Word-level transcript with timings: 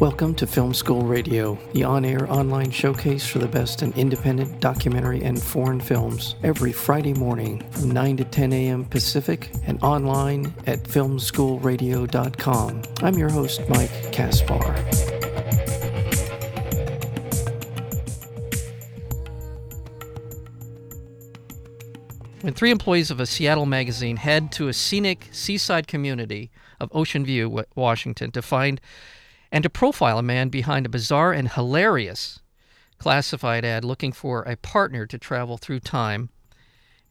Welcome 0.00 0.34
to 0.34 0.46
Film 0.46 0.74
School 0.74 1.04
Radio, 1.04 1.56
the 1.72 1.84
on 1.84 2.04
air 2.04 2.30
online 2.30 2.70
showcase 2.70 3.26
for 3.26 3.38
the 3.38 3.48
best 3.48 3.82
in 3.82 3.94
independent 3.94 4.60
documentary 4.60 5.24
and 5.24 5.42
foreign 5.42 5.80
films, 5.80 6.34
every 6.42 6.70
Friday 6.70 7.14
morning 7.14 7.64
from 7.70 7.92
9 7.92 8.18
to 8.18 8.24
10 8.24 8.52
a.m. 8.52 8.84
Pacific 8.84 9.50
and 9.64 9.82
online 9.82 10.52
at 10.66 10.82
filmschoolradio.com. 10.82 12.82
I'm 13.00 13.14
your 13.14 13.30
host, 13.30 13.62
Mike 13.70 14.12
Kaspar. 14.12 14.74
When 22.42 22.52
three 22.52 22.70
employees 22.70 23.10
of 23.10 23.18
a 23.18 23.24
Seattle 23.24 23.64
magazine 23.64 24.18
head 24.18 24.52
to 24.52 24.68
a 24.68 24.74
scenic 24.74 25.30
seaside 25.32 25.86
community 25.86 26.50
of 26.78 26.90
Ocean 26.92 27.24
View, 27.24 27.64
Washington, 27.74 28.30
to 28.32 28.42
find 28.42 28.78
and 29.50 29.62
to 29.62 29.70
profile 29.70 30.18
a 30.18 30.22
man 30.22 30.48
behind 30.48 30.86
a 30.86 30.90
bizarre 30.90 31.32
and 31.32 31.50
hilarious 31.50 32.40
classified 32.98 33.64
ad 33.64 33.84
looking 33.84 34.12
for 34.12 34.42
a 34.42 34.56
partner 34.56 35.06
to 35.06 35.18
travel 35.18 35.56
through 35.56 35.80
time. 35.80 36.30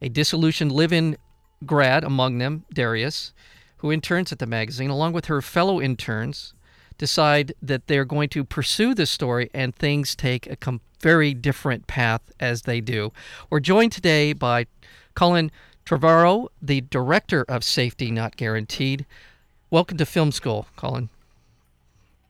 A 0.01 0.09
disillusioned 0.09 0.71
live 0.71 0.91
in 0.91 1.17
grad 1.65 2.03
among 2.03 2.37
them, 2.37 2.65
Darius, 2.73 3.33
who 3.77 3.91
interns 3.91 4.31
at 4.31 4.39
the 4.39 4.45
magazine, 4.45 4.89
along 4.89 5.13
with 5.13 5.25
her 5.25 5.41
fellow 5.41 5.81
interns, 5.81 6.53
decide 6.97 7.53
that 7.61 7.87
they're 7.87 8.05
going 8.05 8.29
to 8.29 8.43
pursue 8.43 8.93
this 8.93 9.11
story 9.11 9.49
and 9.53 9.75
things 9.75 10.15
take 10.15 10.47
a 10.47 10.55
com- 10.55 10.81
very 11.01 11.33
different 11.33 11.87
path 11.87 12.21
as 12.39 12.63
they 12.63 12.81
do. 12.81 13.11
We're 13.49 13.59
joined 13.59 13.91
today 13.91 14.33
by 14.33 14.65
Colin 15.13 15.51
Trevorrow, 15.85 16.47
the 16.61 16.81
director 16.81 17.45
of 17.47 17.63
Safety 17.63 18.11
Not 18.11 18.37
Guaranteed. 18.37 19.05
Welcome 19.69 19.97
to 19.97 20.05
Film 20.05 20.31
School, 20.31 20.67
Colin. 20.75 21.09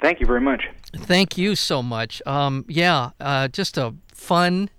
Thank 0.05 0.19
you 0.19 0.27
very 0.27 0.41
much. 0.41 0.69
Thank 0.95 1.35
you 1.35 1.55
so 1.55 1.81
much. 1.81 2.21
Um, 2.27 2.63
yeah, 2.67 3.09
uh, 3.19 3.47
just 3.47 3.75
a 3.75 3.95
fun, 4.13 4.69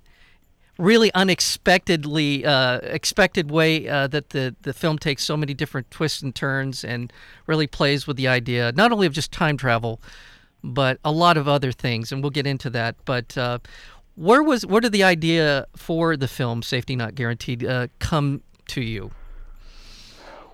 really 0.78 1.12
unexpectedly 1.14 2.46
uh, 2.46 2.78
expected 2.82 3.50
way 3.50 3.88
uh, 3.88 4.06
that 4.06 4.30
the 4.30 4.54
the 4.62 4.72
film 4.72 5.00
takes 5.00 5.24
so 5.24 5.36
many 5.36 5.52
different 5.52 5.90
twists 5.90 6.22
and 6.22 6.32
turns 6.32 6.84
and 6.84 7.12
really 7.48 7.66
plays 7.66 8.06
with 8.06 8.16
the 8.16 8.28
idea 8.28 8.70
not 8.76 8.92
only 8.92 9.04
of 9.04 9.12
just 9.12 9.32
time 9.32 9.56
travel, 9.56 10.00
but 10.62 11.00
a 11.04 11.10
lot 11.10 11.36
of 11.36 11.48
other 11.48 11.72
things, 11.72 12.12
and 12.12 12.22
we'll 12.22 12.30
get 12.30 12.46
into 12.46 12.70
that. 12.70 12.94
But 13.04 13.36
uh, 13.36 13.58
where 14.14 14.44
was 14.44 14.64
where 14.64 14.80
did 14.80 14.92
the 14.92 15.02
idea 15.02 15.66
for 15.74 16.16
the 16.16 16.28
film 16.28 16.62
Safety 16.62 16.94
Not 16.94 17.16
Guaranteed 17.16 17.66
uh, 17.66 17.88
come 17.98 18.42
to 18.68 18.80
you? 18.80 19.10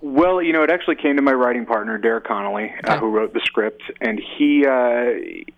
Well, 0.05 0.41
you 0.41 0.51
know, 0.51 0.63
it 0.63 0.69
actually 0.69 0.97
came 0.97 1.15
to 1.15 1.21
my 1.21 1.31
writing 1.31 1.65
partner, 1.65 1.97
Derek 1.97 2.25
Connolly, 2.25 2.73
uh, 2.83 2.99
who 2.99 3.09
wrote 3.09 3.33
the 3.33 3.39
script, 3.45 3.81
and 4.01 4.19
he 4.19 4.65
uh, 4.65 5.11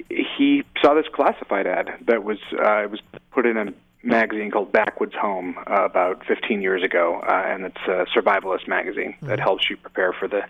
he 0.08 0.64
saw 0.80 0.94
this 0.94 1.08
classified 1.12 1.66
ad 1.66 1.90
that 2.06 2.24
was 2.24 2.38
uh, 2.54 2.84
it 2.84 2.92
was 2.92 3.00
put 3.32 3.48
in 3.48 3.58
a 3.58 3.74
magazine 4.04 4.52
called 4.52 4.72
Backwoods 4.72 5.16
Home 5.16 5.58
uh, 5.66 5.84
about 5.84 6.24
15 6.28 6.62
years 6.62 6.84
ago, 6.84 7.22
uh, 7.28 7.44
and 7.48 7.66
it's 7.66 7.82
a 7.88 8.06
survivalist 8.16 8.68
magazine 8.68 9.14
mm-hmm. 9.14 9.26
that 9.30 9.40
helps 9.40 9.68
you 9.68 9.78
prepare 9.78 10.14
for 10.14 10.28
the 10.28 10.42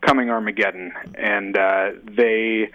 coming 0.00 0.28
Armageddon. 0.28 0.92
And 1.14 1.56
uh, 1.56 1.90
they 2.02 2.72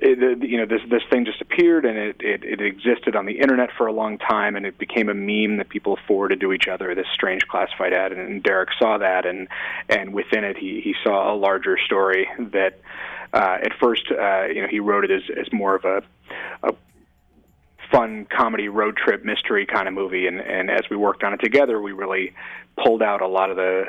it, 0.00 0.42
you 0.48 0.58
know 0.58 0.66
this 0.66 0.80
this 0.88 1.02
thing 1.10 1.24
just 1.24 1.40
appeared 1.40 1.84
and 1.84 1.98
it, 1.98 2.16
it 2.20 2.44
it 2.44 2.60
existed 2.60 3.16
on 3.16 3.26
the 3.26 3.40
internet 3.40 3.70
for 3.76 3.88
a 3.88 3.92
long 3.92 4.16
time 4.16 4.54
and 4.54 4.64
it 4.64 4.78
became 4.78 5.08
a 5.08 5.14
meme 5.14 5.56
that 5.58 5.68
people 5.68 5.98
forwarded 6.06 6.40
to 6.40 6.52
each 6.52 6.68
other 6.68 6.94
this 6.94 7.06
strange 7.12 7.42
classified 7.48 7.92
ad. 7.92 8.12
And 8.12 8.42
Derek 8.42 8.70
saw 8.78 8.98
that 8.98 9.26
and 9.26 9.48
and 9.88 10.14
within 10.14 10.44
it 10.44 10.56
he 10.56 10.80
he 10.82 10.94
saw 11.02 11.34
a 11.34 11.36
larger 11.36 11.76
story 11.84 12.28
that 12.38 12.80
uh, 13.32 13.58
at 13.62 13.72
first 13.80 14.04
uh, 14.10 14.44
you 14.44 14.62
know 14.62 14.68
he 14.68 14.78
wrote 14.78 15.04
it 15.04 15.10
as 15.10 15.22
as 15.36 15.52
more 15.52 15.74
of 15.74 15.84
a 15.84 16.02
a 16.62 16.74
fun 17.90 18.24
comedy 18.26 18.68
road 18.68 18.96
trip 18.96 19.24
mystery 19.24 19.66
kind 19.66 19.88
of 19.88 19.94
movie. 19.94 20.28
And 20.28 20.40
and 20.40 20.70
as 20.70 20.82
we 20.88 20.96
worked 20.96 21.24
on 21.24 21.34
it 21.34 21.38
together 21.38 21.80
we 21.82 21.90
really 21.90 22.34
pulled 22.76 23.02
out 23.02 23.20
a 23.20 23.26
lot 23.26 23.50
of 23.50 23.56
the 23.56 23.86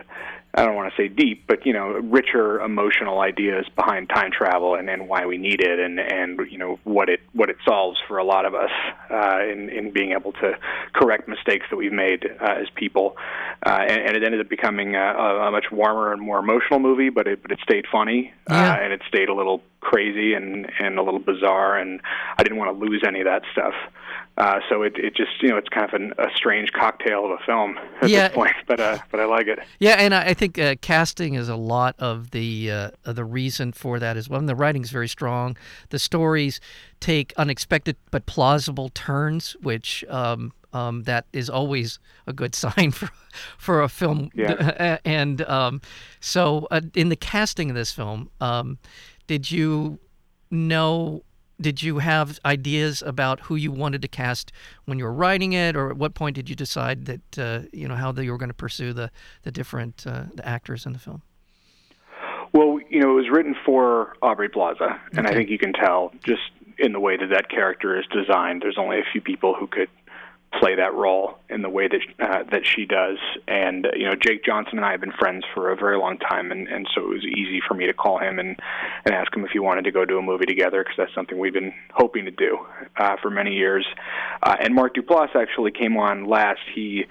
I 0.54 0.66
don't 0.66 0.76
want 0.76 0.92
to 0.92 1.02
say 1.02 1.08
deep, 1.08 1.44
but 1.48 1.66
you 1.66 1.74
know, 1.74 1.90
richer 1.90 2.60
emotional 2.60 3.20
ideas 3.20 3.66
behind 3.76 4.10
time 4.10 4.32
travel 4.32 4.76
and, 4.76 4.90
and 4.90 5.08
why 5.08 5.26
we 5.26 5.38
need 5.38 5.62
it, 5.62 5.80
and 5.80 6.00
and 6.00 6.40
you 6.50 6.58
know 6.58 6.80
what 6.86 7.08
it 7.08 7.22
what 7.34 7.50
it 7.50 7.58
solves 7.68 8.00
for 8.08 8.18
a 8.18 8.24
lot 8.24 8.46
of 8.46 8.56
us 8.56 8.72
uh, 9.12 9.40
in 9.44 9.70
in 9.70 9.92
being 9.92 10.12
able 10.12 10.32
to 10.34 10.58
correct 10.94 11.28
mistakes 11.28 11.68
that 11.70 11.76
we've 11.76 11.94
made 11.94 12.26
uh, 12.42 12.62
as 12.62 12.68
people, 12.74 13.16
uh, 13.64 13.86
and, 13.88 14.02
and 14.02 14.18
it 14.18 14.24
ended 14.24 14.42
up 14.42 14.50
becoming 14.50 14.96
a, 14.96 15.00
a 15.00 15.52
much 15.52 15.66
warmer 15.72 16.12
and 16.12 16.22
more 16.22 16.40
emotional 16.40 16.80
movie, 16.80 17.10
but 17.10 17.28
it 17.28 17.44
but 17.44 17.52
it 17.52 17.60
stayed 17.62 17.86
funny, 17.92 18.34
uh, 18.50 18.56
yeah. 18.56 18.84
and 18.84 18.92
it 18.92 19.02
stayed 19.08 19.30
a 19.30 19.34
little 19.36 19.62
crazy 19.82 20.34
and 20.34 20.72
and 20.80 20.98
a 20.98 21.04
little 21.04 21.20
bizarre, 21.20 21.78
and 21.78 22.02
I 22.38 22.44
didn't 22.44 22.58
want 22.58 22.78
to 22.78 22.86
lose 22.86 23.04
any 23.06 23.20
of 23.20 23.26
that 23.26 23.44
stuff. 23.52 23.74
Uh, 24.38 24.62
so 24.70 24.84
it, 24.84 24.98
it 24.98 25.16
just 25.16 25.42
you 25.42 25.50
know 25.50 25.58
it's 25.58 25.68
kind 25.68 25.86
of 25.86 25.94
an, 25.94 26.14
a 26.18 26.28
strange 26.34 26.72
cocktail 26.72 27.26
of 27.26 27.32
a 27.32 27.44
film 27.46 27.78
at 28.02 28.10
yeah. 28.10 28.30
this 28.30 28.36
point, 28.36 28.54
but 28.68 28.80
uh, 28.80 28.98
but 29.12 29.20
I 29.20 29.26
like 29.26 29.48
it. 29.48 29.60
Yeah, 29.80 29.96
and 29.96 30.14
I 30.16 30.34
think 30.34 30.58
uh, 30.58 30.76
casting 30.82 31.34
is 31.34 31.50
a 31.50 31.58
lot 31.58 31.96
of 32.00 32.32
the 32.32 32.72
uh, 32.72 32.92
of 33.06 33.16
the 33.16 33.26
reason 33.26 33.74
for 33.74 34.00
that 34.00 34.16
as 34.18 34.30
well. 34.30 34.40
And 34.40 34.48
the 34.48 34.56
writing 34.56 34.82
is 34.82 34.92
very 34.92 35.10
strong. 35.10 35.58
The 35.90 36.00
stories 36.00 36.62
take 37.00 37.34
unexpected 37.38 37.98
but 38.12 38.26
plausible 38.26 38.90
turns, 38.90 39.58
which 39.62 40.06
um, 40.10 40.54
um, 40.74 41.04
that 41.04 41.26
is 41.34 41.50
always 41.50 42.00
a 42.28 42.34
good 42.34 42.56
sign 42.64 42.92
for 42.92 43.10
for 43.58 43.82
a 43.82 43.90
film. 43.90 44.30
Yeah. 44.34 44.98
And 45.06 45.42
um, 45.44 45.82
so 46.20 46.68
uh, 46.72 46.82
in 46.96 47.10
the 47.10 47.16
casting 47.16 47.70
of 47.70 47.76
this 47.76 47.92
film, 47.92 48.30
um, 48.42 48.78
did 49.30 49.52
you 49.52 50.00
know 50.50 51.22
did 51.62 51.84
you 51.84 52.00
have 52.00 52.40
ideas 52.46 53.04
about 53.06 53.42
who 53.42 53.56
you 53.56 53.72
wanted 53.72 54.02
to 54.02 54.08
cast 54.08 54.52
when 54.86 54.98
you 54.98 55.04
were 55.04 55.14
writing 55.14 55.54
it, 55.54 55.76
or 55.76 55.92
at 55.92 55.98
what 55.98 56.16
point 56.16 56.36
did 56.36 56.50
you 56.50 56.56
decide 56.56 57.06
that 57.06 57.38
uh, 57.38 57.68
you 57.72 57.88
know 57.88 57.94
how 57.94 58.12
you 58.12 58.32
were 58.32 58.40
going 58.40 58.50
to 58.50 58.56
pursue 58.56 58.92
the 58.92 59.12
the 59.44 59.52
different 59.52 60.04
uh, 60.08 60.24
the 60.34 60.44
actors 60.48 60.88
in 60.88 60.94
the 60.94 61.00
film? 61.00 61.22
Well, 62.54 62.80
you 62.90 63.00
know, 63.00 63.12
it 63.12 63.22
was 63.22 63.30
written 63.32 63.56
for 63.64 64.14
Aubrey 64.24 64.50
Plaza, 64.50 65.00
and 65.12 65.28
okay. 65.28 65.30
I 65.30 65.38
think 65.38 65.52
you 65.52 65.60
can 65.60 65.74
tell 65.74 66.12
just 66.26 66.42
in 66.80 66.92
the 66.92 67.00
way 67.00 67.16
that 67.16 67.30
that 67.30 67.52
character 67.52 68.00
is 68.00 68.06
designed. 68.12 68.64
There's 68.64 68.80
only 68.80 68.98
a 68.98 69.06
few 69.12 69.22
people 69.22 69.54
who 69.54 69.68
could 69.68 69.90
play 70.58 70.76
that 70.76 70.94
role 70.96 71.38
in 71.50 71.62
the 71.62 71.70
way 71.70 71.88
that 71.88 72.02
uh, 72.20 72.44
that 72.52 72.66
she 72.66 72.86
does. 72.86 73.18
And 73.48 73.86
uh, 73.86 73.90
you 73.96 74.06
know, 74.06 74.16
Jake 74.16 74.44
Johnson 74.44 74.78
and 74.78 74.86
I 74.86 74.92
have 74.92 75.02
been 75.02 75.12
friends 75.12 75.46
for 75.54 75.72
a 75.72 75.76
very 75.76 75.98
long 75.98 76.18
time, 76.18 76.52
and 76.52 76.68
and 76.68 76.88
so 76.96 77.02
it 77.04 77.10
was 77.10 77.24
easy 77.24 77.62
for 77.68 77.74
me 77.76 77.86
to 77.86 77.94
call 77.94 78.20
him 78.20 78.40
and 78.40 78.58
and 79.06 79.14
ask 79.14 79.36
him 79.36 79.46
if 79.46 79.52
he 79.52 79.60
wanted 79.60 79.84
to 79.84 79.92
go 79.92 80.06
do 80.06 80.18
a 80.18 80.22
movie 80.22 80.46
together 80.46 80.84
because 80.84 80.98
that's 80.98 81.14
something 81.14 81.38
we've 81.38 81.54
been 81.54 81.74
hoping 81.94 82.26
to 82.26 82.32
do 82.32 82.58
uh, 82.98 83.16
for 83.22 83.30
many 83.30 83.54
years. 83.54 83.86
Uh, 84.42 84.56
and 84.60 84.74
Mark 84.74 84.96
Duplass 84.96 85.36
actually 85.36 85.72
came 85.72 85.98
on 85.98 86.26
last. 86.26 86.62
He 86.74 87.06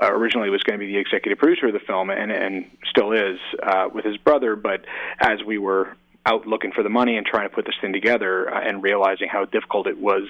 uh, 0.00 0.12
originally 0.12 0.50
was 0.50 0.62
going 0.62 0.78
to 0.78 0.84
be 0.84 0.92
the 0.92 0.98
executive 0.98 1.38
producer 1.38 1.66
of 1.66 1.72
the 1.72 1.80
film, 1.80 2.10
and 2.10 2.30
and 2.30 2.70
still 2.88 3.12
is 3.12 3.38
uh, 3.62 3.88
with 3.92 4.04
his 4.04 4.16
brother. 4.18 4.56
But 4.56 4.84
as 5.20 5.42
we 5.44 5.58
were 5.58 5.96
out 6.26 6.46
looking 6.46 6.72
for 6.72 6.82
the 6.82 6.88
money 6.88 7.16
and 7.16 7.26
trying 7.26 7.48
to 7.48 7.54
put 7.54 7.66
this 7.66 7.74
thing 7.80 7.92
together 7.92 8.52
uh, 8.52 8.60
and 8.66 8.82
realizing 8.82 9.28
how 9.30 9.44
difficult 9.44 9.86
it 9.86 9.98
was 9.98 10.22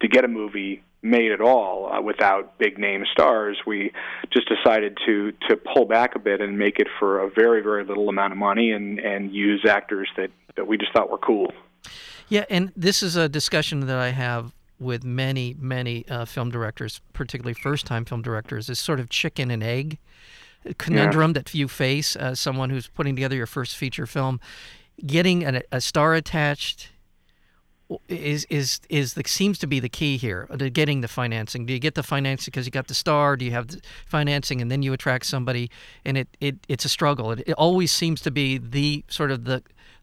to 0.00 0.08
get 0.08 0.24
a 0.24 0.28
movie 0.28 0.82
made 1.02 1.32
at 1.32 1.40
all 1.40 1.90
uh, 1.90 2.00
without 2.00 2.58
big 2.58 2.78
name 2.78 3.04
stars 3.10 3.58
we 3.66 3.92
just 4.30 4.48
decided 4.48 4.98
to 5.06 5.32
to 5.48 5.56
pull 5.56 5.86
back 5.86 6.14
a 6.14 6.18
bit 6.18 6.40
and 6.40 6.58
make 6.58 6.78
it 6.78 6.86
for 6.98 7.20
a 7.20 7.30
very 7.30 7.62
very 7.62 7.84
little 7.84 8.08
amount 8.08 8.32
of 8.32 8.38
money 8.38 8.70
and 8.70 8.98
and 8.98 9.32
use 9.32 9.64
actors 9.68 10.08
that 10.16 10.30
that 10.56 10.66
we 10.66 10.76
just 10.76 10.92
thought 10.92 11.10
were 11.10 11.18
cool 11.18 11.52
yeah 12.28 12.44
and 12.50 12.72
this 12.76 13.02
is 13.02 13.16
a 13.16 13.28
discussion 13.28 13.80
that 13.80 13.98
i 13.98 14.10
have 14.10 14.52
with 14.78 15.02
many 15.02 15.56
many 15.58 16.06
uh, 16.08 16.24
film 16.24 16.50
directors 16.50 17.00
particularly 17.12 17.54
first 17.54 17.86
time 17.86 18.04
film 18.04 18.20
directors 18.20 18.68
is 18.68 18.78
sort 18.78 19.00
of 19.00 19.08
chicken 19.08 19.50
and 19.50 19.62
egg 19.62 19.98
conundrum 20.76 21.30
yeah. 21.30 21.34
that 21.34 21.54
you 21.54 21.66
face 21.66 22.14
as 22.14 22.38
someone 22.38 22.68
who's 22.68 22.88
putting 22.88 23.16
together 23.16 23.36
your 23.36 23.46
first 23.46 23.76
feature 23.76 24.06
film 24.06 24.38
getting 25.06 25.62
a 25.72 25.80
star 25.80 26.14
attached 26.14 26.90
is 28.08 28.44
is 28.50 28.80
is 28.88 29.14
the 29.14 29.22
seems 29.26 29.58
to 29.58 29.66
be 29.66 29.80
the 29.80 29.88
key 29.88 30.16
here 30.16 30.46
uh, 30.50 30.56
to 30.56 30.70
getting 30.70 31.00
the 31.00 31.08
financing. 31.08 31.66
Do 31.66 31.72
you 31.72 31.78
get 31.78 31.94
the 31.94 32.02
financing 32.02 32.50
because 32.50 32.66
you 32.66 32.70
got 32.72 32.88
the 32.88 32.94
star? 32.94 33.36
Do 33.36 33.44
you 33.44 33.50
have 33.50 33.68
the 33.68 33.80
financing 34.06 34.60
and 34.60 34.70
then 34.70 34.82
you 34.82 34.92
attract 34.92 35.26
somebody? 35.26 35.70
And 36.04 36.16
it, 36.16 36.28
it 36.40 36.56
it's 36.68 36.84
a 36.84 36.88
struggle. 36.88 37.32
It, 37.32 37.42
it 37.46 37.52
always 37.52 37.92
seems 37.92 38.20
to 38.22 38.30
be 38.30 38.58
the 38.58 39.04
sort 39.08 39.30
of 39.30 39.44
the 39.44 39.62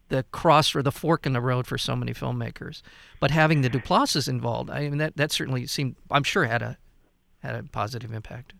the 0.09 0.23
cross 0.31 0.73
or 0.75 0.81
the 0.81 0.91
fork 0.91 1.25
in 1.25 1.33
the 1.33 1.41
road 1.41 1.67
for 1.67 1.77
so 1.77 1.95
many 1.95 2.13
filmmakers. 2.13 2.81
But 3.19 3.31
having 3.31 3.61
the 3.61 3.69
Duplasses 3.69 4.29
involved, 4.29 4.69
I 4.69 4.89
mean 4.89 4.97
that 4.97 5.17
that 5.17 5.31
certainly 5.31 5.67
seemed 5.67 5.95
I'm 6.11 6.23
sure 6.23 6.45
had 6.45 6.61
a 6.61 6.77
had 7.39 7.55
a 7.55 7.63
positive 7.63 8.13
impact. 8.13 8.53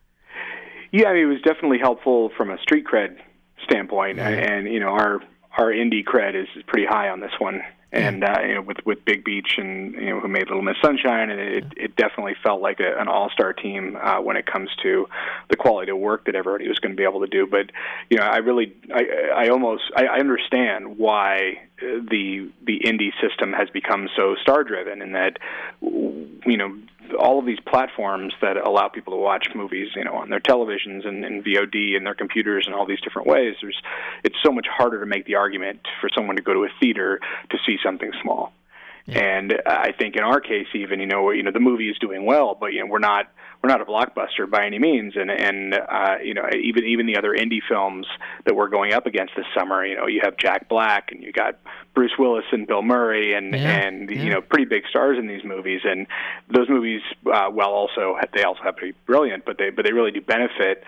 Yeah, 0.91 1.09
I 1.09 1.13
mean, 1.13 1.23
it 1.23 1.25
was 1.25 1.41
definitely 1.41 1.79
helpful 1.79 2.31
from 2.37 2.49
a 2.49 2.57
street 2.59 2.85
cred 2.85 3.17
standpoint, 3.63 4.17
yeah. 4.17 4.29
and, 4.29 4.67
and 4.67 4.73
you 4.73 4.79
know 4.79 4.89
our 4.89 5.19
our 5.57 5.71
indie 5.71 6.03
cred 6.03 6.35
is 6.35 6.47
pretty 6.67 6.85
high 6.85 7.09
on 7.09 7.19
this 7.19 7.33
one, 7.39 7.61
and 7.91 8.23
uh, 8.23 8.39
you 8.45 8.55
know 8.55 8.61
with 8.61 8.77
with 8.85 9.05
Big 9.05 9.23
Beach 9.23 9.55
and 9.57 9.93
you 9.93 10.09
know 10.09 10.19
who 10.19 10.27
made 10.27 10.47
Little 10.47 10.61
Miss 10.61 10.75
Sunshine, 10.83 11.29
and 11.29 11.39
it 11.39 11.65
it 11.77 11.95
definitely 11.95 12.35
felt 12.43 12.61
like 12.61 12.79
a, 12.79 12.99
an 12.99 13.07
all 13.07 13.29
star 13.29 13.53
team 13.53 13.97
uh, 14.01 14.19
when 14.19 14.35
it 14.35 14.45
comes 14.45 14.69
to 14.83 15.07
the 15.49 15.55
quality 15.55 15.91
of 15.91 15.97
work 15.97 16.25
that 16.25 16.35
everybody 16.35 16.67
was 16.67 16.79
going 16.79 16.91
to 16.91 16.97
be 16.97 17.03
able 17.03 17.21
to 17.21 17.27
do. 17.27 17.47
But 17.47 17.71
you 18.09 18.17
know, 18.17 18.23
I 18.23 18.37
really 18.37 18.75
I 18.93 19.45
I 19.45 19.49
almost 19.49 19.83
I, 19.95 20.05
I 20.05 20.19
understand 20.19 20.97
why 20.97 21.61
the 21.79 22.49
the 22.65 22.79
indie 22.85 23.11
system 23.21 23.53
has 23.53 23.69
become 23.69 24.09
so 24.15 24.35
star 24.41 24.63
driven, 24.63 25.01
and 25.01 25.15
that 25.15 25.37
you 25.81 26.57
know 26.57 26.77
all 27.13 27.39
of 27.39 27.45
these 27.45 27.59
platforms 27.59 28.33
that 28.41 28.57
allow 28.57 28.87
people 28.87 29.13
to 29.13 29.17
watch 29.17 29.49
movies, 29.55 29.89
you 29.95 30.03
know, 30.03 30.13
on 30.13 30.29
their 30.29 30.39
televisions 30.39 31.07
and, 31.07 31.23
and 31.23 31.43
VOD 31.43 31.95
and 31.95 32.05
their 32.05 32.15
computers 32.15 32.65
and 32.65 32.75
all 32.75 32.85
these 32.85 33.01
different 33.01 33.27
ways. 33.27 33.55
There's, 33.61 33.81
it's 34.23 34.37
so 34.43 34.51
much 34.51 34.67
harder 34.67 34.99
to 34.99 35.05
make 35.05 35.25
the 35.25 35.35
argument 35.35 35.81
for 36.01 36.09
someone 36.13 36.35
to 36.35 36.41
go 36.41 36.53
to 36.53 36.63
a 36.63 36.69
theater 36.79 37.19
to 37.49 37.57
see 37.65 37.77
something 37.83 38.11
small. 38.21 38.53
Yeah. 39.07 39.19
And 39.19 39.53
I 39.65 39.93
think 39.93 40.15
in 40.15 40.23
our 40.23 40.41
case, 40.41 40.67
even 40.75 40.99
you 40.99 41.05
know, 41.05 41.31
you 41.31 41.41
know, 41.41 41.51
the 41.51 41.61
movie 41.61 41.89
is 41.89 41.97
doing 41.97 42.25
well, 42.25 42.57
but 42.59 42.73
you 42.73 42.81
know, 42.81 42.87
we're 42.87 42.99
not 42.99 43.27
we're 43.63 43.69
not 43.69 43.81
a 43.81 43.85
blockbuster 43.85 44.49
by 44.49 44.65
any 44.65 44.79
means. 44.79 45.13
And 45.15 45.31
and 45.31 45.73
uh, 45.73 46.15
you 46.21 46.33
know, 46.33 46.43
even 46.61 46.83
even 46.83 47.05
the 47.05 47.17
other 47.17 47.31
indie 47.31 47.61
films 47.67 48.05
that 48.45 48.55
we're 48.55 48.67
going 48.67 48.93
up 48.93 49.05
against 49.05 49.33
this 49.37 49.45
summer, 49.57 49.85
you 49.85 49.95
know, 49.95 50.07
you 50.07 50.19
have 50.23 50.35
Jack 50.37 50.67
Black 50.67 51.11
and 51.11 51.23
you 51.23 51.31
got 51.31 51.57
Bruce 51.93 52.11
Willis 52.19 52.43
and 52.51 52.67
Bill 52.67 52.81
Murray 52.81 53.33
and 53.33 53.53
yeah. 53.53 53.87
and 53.87 54.09
yeah. 54.09 54.21
you 54.21 54.29
know, 54.29 54.41
pretty 54.41 54.65
big 54.65 54.83
stars 54.89 55.17
in 55.17 55.27
these 55.27 55.43
movies. 55.45 55.81
And 55.85 56.05
those 56.53 56.69
movies, 56.69 57.01
uh, 57.33 57.49
well, 57.51 57.69
also 57.69 58.17
they 58.33 58.43
also 58.43 58.61
have 58.63 58.75
to 58.75 58.81
be 58.81 58.93
brilliant, 59.05 59.45
but 59.45 59.57
they 59.57 59.69
but 59.69 59.85
they 59.85 59.93
really 59.93 60.11
do 60.11 60.21
benefit 60.21 60.83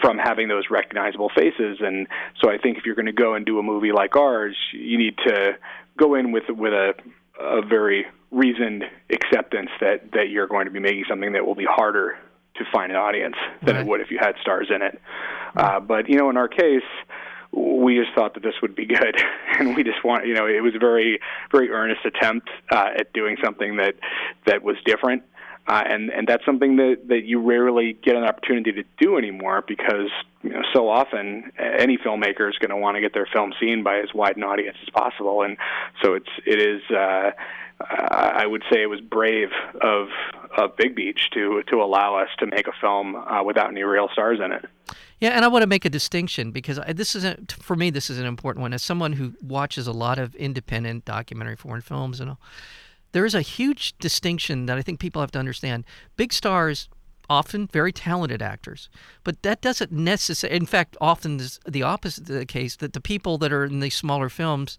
from 0.00 0.18
having 0.18 0.46
those 0.46 0.64
recognizable 0.70 1.30
faces. 1.34 1.78
And 1.80 2.06
so 2.40 2.48
I 2.48 2.58
think 2.58 2.78
if 2.78 2.86
you're 2.86 2.94
going 2.94 3.06
to 3.06 3.12
go 3.12 3.34
and 3.34 3.44
do 3.44 3.58
a 3.58 3.62
movie 3.62 3.90
like 3.90 4.14
ours, 4.14 4.56
you 4.72 4.98
need 4.98 5.18
to 5.26 5.56
go 5.98 6.14
in 6.14 6.32
with 6.32 6.44
with 6.48 6.72
a 6.72 6.94
a 7.40 7.62
very 7.62 8.06
reasoned 8.30 8.84
acceptance 9.10 9.70
that 9.80 10.12
that 10.12 10.28
you're 10.30 10.46
going 10.46 10.66
to 10.66 10.70
be 10.70 10.80
making 10.80 11.04
something 11.08 11.32
that 11.32 11.46
will 11.46 11.54
be 11.54 11.66
harder 11.68 12.16
to 12.56 12.64
find 12.72 12.90
an 12.90 12.96
audience 12.96 13.36
than 13.62 13.76
right. 13.76 13.84
it 13.84 13.88
would 13.88 14.00
if 14.00 14.10
you 14.10 14.18
had 14.18 14.34
stars 14.40 14.68
in 14.74 14.82
it. 14.82 15.00
Uh, 15.56 15.80
but 15.80 16.08
you 16.08 16.16
know, 16.16 16.30
in 16.30 16.36
our 16.36 16.48
case, 16.48 16.82
we 17.52 17.98
just 17.98 18.14
thought 18.14 18.34
that 18.34 18.42
this 18.42 18.54
would 18.62 18.74
be 18.74 18.86
good, 18.86 19.16
and 19.58 19.76
we 19.76 19.82
just 19.82 20.04
want 20.04 20.26
you 20.26 20.34
know 20.34 20.46
it 20.46 20.62
was 20.62 20.74
a 20.74 20.78
very 20.78 21.18
very 21.50 21.70
earnest 21.70 22.00
attempt 22.04 22.48
uh, 22.70 22.88
at 22.98 23.12
doing 23.12 23.36
something 23.42 23.76
that 23.76 23.94
that 24.46 24.62
was 24.62 24.76
different. 24.84 25.22
Uh, 25.68 25.82
and 25.84 26.10
and 26.10 26.28
that's 26.28 26.44
something 26.44 26.76
that 26.76 27.08
that 27.08 27.24
you 27.24 27.40
rarely 27.40 27.98
get 28.04 28.14
an 28.14 28.22
opportunity 28.22 28.72
to 28.72 28.84
do 28.98 29.18
anymore 29.18 29.64
because 29.66 30.10
you 30.42 30.50
know 30.50 30.62
so 30.72 30.88
often 30.88 31.50
any 31.58 31.98
filmmaker 31.98 32.48
is 32.48 32.56
going 32.58 32.70
to 32.70 32.76
want 32.76 32.94
to 32.96 33.00
get 33.00 33.12
their 33.12 33.26
film 33.32 33.52
seen 33.58 33.82
by 33.82 33.98
as 33.98 34.14
wide 34.14 34.36
an 34.36 34.44
audience 34.44 34.76
as 34.82 34.90
possible, 34.90 35.42
and 35.42 35.56
so 36.02 36.14
it's 36.14 36.30
it 36.44 36.60
is. 36.60 36.82
Uh, 36.90 37.32
I 37.78 38.46
would 38.46 38.62
say 38.72 38.80
it 38.80 38.86
was 38.86 39.00
brave 39.00 39.50
of 39.82 40.08
of 40.56 40.76
Big 40.76 40.94
Beach 40.94 41.28
to 41.34 41.62
to 41.70 41.82
allow 41.82 42.16
us 42.16 42.28
to 42.38 42.46
make 42.46 42.66
a 42.68 42.72
film 42.80 43.16
uh, 43.16 43.42
without 43.42 43.68
any 43.68 43.82
real 43.82 44.08
stars 44.12 44.38
in 44.42 44.52
it. 44.52 44.64
Yeah, 45.20 45.30
and 45.30 45.44
I 45.44 45.48
want 45.48 45.62
to 45.62 45.66
make 45.66 45.84
a 45.84 45.90
distinction 45.90 46.52
because 46.52 46.78
this 46.88 47.14
isn't 47.14 47.52
for 47.52 47.76
me. 47.76 47.90
This 47.90 48.08
is 48.08 48.18
an 48.18 48.26
important 48.26 48.62
one. 48.62 48.72
As 48.72 48.82
someone 48.82 49.14
who 49.14 49.34
watches 49.42 49.86
a 49.86 49.92
lot 49.92 50.18
of 50.18 50.34
independent 50.36 51.04
documentary 51.04 51.56
foreign 51.56 51.82
films 51.82 52.20
and 52.20 52.30
all, 52.30 52.40
there 53.16 53.24
is 53.24 53.34
a 53.34 53.40
huge 53.40 53.96
distinction 53.96 54.66
that 54.66 54.76
I 54.76 54.82
think 54.82 55.00
people 55.00 55.22
have 55.22 55.30
to 55.30 55.38
understand. 55.38 55.86
Big 56.18 56.34
stars 56.34 56.90
often 57.30 57.66
very 57.66 57.90
talented 57.90 58.42
actors, 58.42 58.90
but 59.24 59.42
that 59.42 59.62
doesn't 59.62 59.90
necessarily. 59.90 60.54
In 60.54 60.66
fact, 60.66 60.98
often 61.00 61.40
is 61.40 61.58
the 61.66 61.82
opposite 61.82 62.28
of 62.28 62.36
the 62.36 62.44
case. 62.44 62.76
That 62.76 62.92
the 62.92 63.00
people 63.00 63.38
that 63.38 63.54
are 63.54 63.64
in 63.64 63.80
these 63.80 63.94
smaller 63.94 64.28
films, 64.28 64.78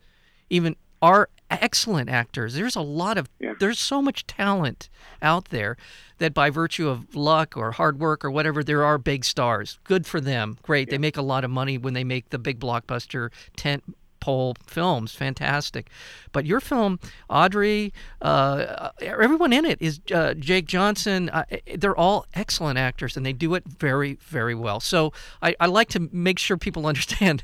even 0.52 0.76
are 1.02 1.30
excellent 1.50 2.12
actors. 2.12 2.54
There's 2.54 2.76
a 2.76 2.82
lot 2.82 3.18
of 3.18 3.28
yeah. 3.40 3.54
there's 3.60 3.80
so 3.80 4.04
much 4.04 4.28
talent 4.28 4.88
out 5.20 5.46
there 5.46 5.76
that 6.20 6.36
by 6.36 6.52
virtue 6.52 6.90
of 6.90 7.16
luck 7.16 7.58
or 7.58 7.72
hard 7.72 8.00
work 8.00 8.24
or 8.24 8.30
whatever, 8.30 8.64
there 8.64 8.84
are 8.84 9.00
big 9.00 9.26
stars. 9.26 9.80
Good 9.84 10.06
for 10.06 10.22
them. 10.22 10.60
Great. 10.62 10.90
Yeah. 10.90 10.92
They 10.92 10.98
make 11.00 11.18
a 11.18 11.24
lot 11.24 11.44
of 11.44 11.50
money 11.50 11.80
when 11.80 11.96
they 11.96 12.04
make 12.04 12.30
the 12.30 12.38
big 12.38 12.60
blockbuster 12.60 13.32
tent 13.56 13.84
pole 14.28 14.58
films. 14.66 15.14
Fantastic. 15.14 15.90
But 16.34 16.46
your 16.46 16.60
film, 16.60 17.00
Audrey, 17.30 17.94
uh, 18.22 18.90
everyone 19.00 19.54
in 19.54 19.64
it 19.64 19.82
is 19.82 20.02
uh, 20.14 20.34
Jake 20.34 20.66
Johnson. 20.66 21.30
Uh, 21.30 21.46
they're 21.78 21.96
all 21.96 22.26
excellent 22.34 22.78
actors, 22.78 23.16
and 23.16 23.26
they 23.26 23.32
do 23.32 23.56
it 23.56 23.64
very, 23.66 24.16
very 24.16 24.54
well. 24.54 24.82
So 24.82 25.14
I, 25.42 25.56
I 25.62 25.68
like 25.68 25.88
to 25.92 26.10
make 26.12 26.40
sure 26.40 26.58
people 26.58 26.86
understand. 26.88 27.42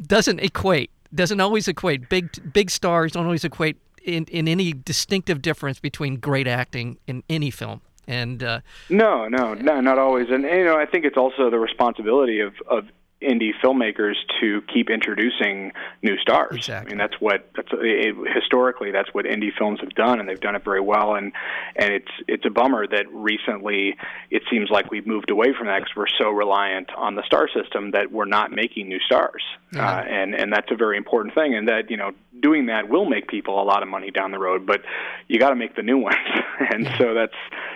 Doesn't 0.00 0.40
equate. 0.40 0.90
Doesn't 1.14 1.42
always 1.42 1.68
equate. 1.68 2.08
Big 2.08 2.54
big 2.54 2.70
stars 2.70 3.12
don't 3.12 3.26
always 3.26 3.44
equate 3.44 3.76
in, 4.02 4.24
in 4.30 4.48
any 4.48 4.72
distinctive 4.72 5.42
difference 5.42 5.78
between 5.78 6.16
great 6.16 6.48
acting 6.48 6.96
in 7.06 7.22
any 7.28 7.50
film 7.50 7.82
and 8.08 8.42
uh, 8.42 8.58
no 8.90 9.28
no 9.28 9.54
no 9.54 9.80
not 9.80 9.96
always 9.96 10.28
and, 10.28 10.44
and, 10.44 10.58
you 10.58 10.64
know 10.64 10.76
i 10.76 10.84
think 10.84 11.04
it's 11.04 11.16
also 11.16 11.50
the 11.50 11.58
responsibility 11.60 12.40
of 12.40 12.52
of 12.68 12.82
indie 13.22 13.52
filmmakers 13.62 14.14
to 14.40 14.62
keep 14.72 14.90
introducing 14.90 15.72
new 16.02 16.16
stars. 16.18 16.56
Exactly. 16.56 16.90
I 16.90 16.94
mean, 16.94 16.98
that's 16.98 17.20
what 17.20 17.48
that's 17.56 17.68
it, 17.72 18.16
historically 18.34 18.90
that's 18.90 19.12
what 19.12 19.24
indie 19.24 19.52
films 19.56 19.80
have 19.80 19.94
done, 19.94 20.20
and 20.20 20.28
they've 20.28 20.40
done 20.40 20.54
it 20.54 20.64
very 20.64 20.80
well. 20.80 21.14
And 21.14 21.32
and 21.76 21.92
it's 21.92 22.10
it's 22.28 22.44
a 22.44 22.50
bummer 22.50 22.86
that 22.86 23.06
recently 23.12 23.96
it 24.30 24.42
seems 24.50 24.70
like 24.70 24.90
we've 24.90 25.06
moved 25.06 25.30
away 25.30 25.54
from 25.56 25.66
that 25.68 25.80
because 25.80 25.96
we're 25.96 26.06
so 26.18 26.30
reliant 26.30 26.90
on 26.96 27.14
the 27.14 27.22
star 27.24 27.48
system 27.48 27.92
that 27.92 28.12
we're 28.12 28.24
not 28.24 28.52
making 28.52 28.88
new 28.88 29.00
stars. 29.00 29.42
Yeah. 29.72 29.98
Uh, 29.98 30.02
and 30.02 30.34
and 30.34 30.52
that's 30.52 30.70
a 30.70 30.76
very 30.76 30.96
important 30.96 31.34
thing. 31.34 31.54
And 31.54 31.68
that 31.68 31.90
you 31.90 31.96
know 31.96 32.12
doing 32.40 32.66
that 32.66 32.88
will 32.88 33.04
make 33.04 33.28
people 33.28 33.62
a 33.62 33.64
lot 33.64 33.82
of 33.82 33.88
money 33.88 34.10
down 34.10 34.32
the 34.32 34.38
road, 34.38 34.66
but 34.66 34.82
you 35.28 35.38
got 35.38 35.50
to 35.50 35.56
make 35.56 35.76
the 35.76 35.82
new 35.82 35.98
ones. 35.98 36.16
and 36.72 36.84
yeah. 36.84 36.98
so 36.98 37.14
that's 37.14 37.34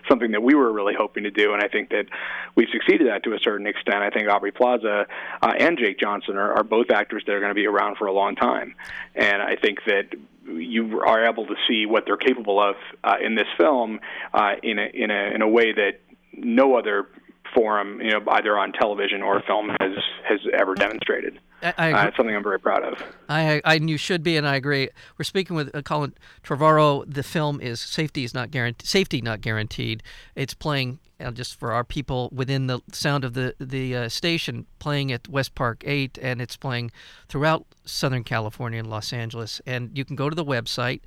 something 0.09 0.33
that 0.33 0.43
we 0.43 0.55
were 0.55 0.73
really 0.73 0.95
hoping 0.97 1.25
to 1.25 1.31
do, 1.31 1.53
and 1.53 1.63
I 1.63 1.69
think 1.69 1.91
that 1.91 2.07
we've 2.55 2.69
succeeded 2.73 3.09
at 3.09 3.23
to 3.25 3.35
a 3.35 3.39
certain 3.39 3.67
extent. 3.67 3.99
I 3.99 4.11
think 4.11 4.29
Aubrey 4.29 4.53
Plaza 4.53 5.07
uh, 5.43 5.53
and 5.59 5.79
Jake 5.79 5.99
Johnson 5.99 6.37
are, 6.37 6.55
are 6.55 6.65
both 6.65 6.91
actors 6.91 7.23
that 7.27 7.35
are 7.35 7.41
going 7.41 7.51
to 7.51 7.55
be 7.55 7.67
around 7.67 7.97
for 7.97 8.07
a 8.07 8.13
long 8.13 8.37
time, 8.37 8.75
and 9.15 9.43
I 9.43 9.57
think 9.57 9.81
that 9.87 10.15
you 10.47 11.01
are 11.01 11.27
able 11.27 11.47
to 11.47 11.55
see 11.69 11.87
what 11.87 12.05
they're 12.07 12.17
capable 12.17 12.61
of 12.61 12.77
uh, 13.03 13.17
in 13.23 13.35
this 13.35 13.49
film 13.57 14.01
uh, 14.33 14.55
in 14.63 14.79
a 14.79 14.87
in 14.95 15.11
a 15.11 15.35
in 15.35 15.43
a 15.43 15.49
way 15.49 15.73
that 15.73 16.01
no 16.33 16.77
other 16.77 17.09
forum, 17.55 18.01
you 18.01 18.11
know, 18.11 18.21
either 18.29 18.57
on 18.59 18.73
television 18.73 19.23
or 19.23 19.43
film, 19.47 19.71
has 19.81 19.93
has 20.29 20.41
ever 20.53 20.75
demonstrated. 20.75 21.39
I, 21.63 21.75
I 21.79 21.93
uh, 21.93 22.07
it's 22.09 22.17
something 22.17 22.35
I'm 22.35 22.43
very 22.43 22.61
proud 22.61 22.85
of. 22.85 23.03
I, 23.29 23.61
I, 23.65 23.75
you 23.75 23.97
should 23.97 24.23
be, 24.23 24.37
and 24.37 24.47
I 24.47 24.57
agree. 24.57 24.89
We're 25.19 25.25
speaking 25.25 25.57
with 25.57 25.75
uh, 25.75 25.83
Colin 25.83 26.15
Trevorrow. 26.45 27.05
The 27.07 27.23
film 27.23 27.61
is 27.61 27.81
safety 27.81 28.25
is 28.25 28.35
not 28.35 28.51
guaranteed. 28.51 28.87
Safety 28.87 29.21
not 29.21 29.41
guaranteed. 29.41 30.03
It's 30.35 30.55
playing 30.55 30.99
uh, 31.19 31.31
just 31.31 31.59
for 31.59 31.73
our 31.73 31.85
people 31.85 32.31
within 32.33 32.67
the 32.67 32.81
sound 32.93 33.25
of 33.25 33.35
the 33.35 33.55
the 33.59 33.97
uh, 33.97 34.09
station, 34.09 34.67
playing 34.79 35.13
at 35.13 35.29
West 35.29 35.55
Park 35.55 35.83
Eight, 35.87 36.19
and 36.21 36.41
it's 36.41 36.57
playing 36.57 36.91
throughout 37.29 37.67
Southern 37.85 38.25
California 38.25 38.79
and 38.79 38.91
Los 38.91 39.13
Angeles. 39.13 39.61
And 39.67 39.97
you 39.97 40.05
can 40.05 40.17
go 40.17 40.29
to 40.29 40.37
the 40.37 40.45
website. 40.45 41.01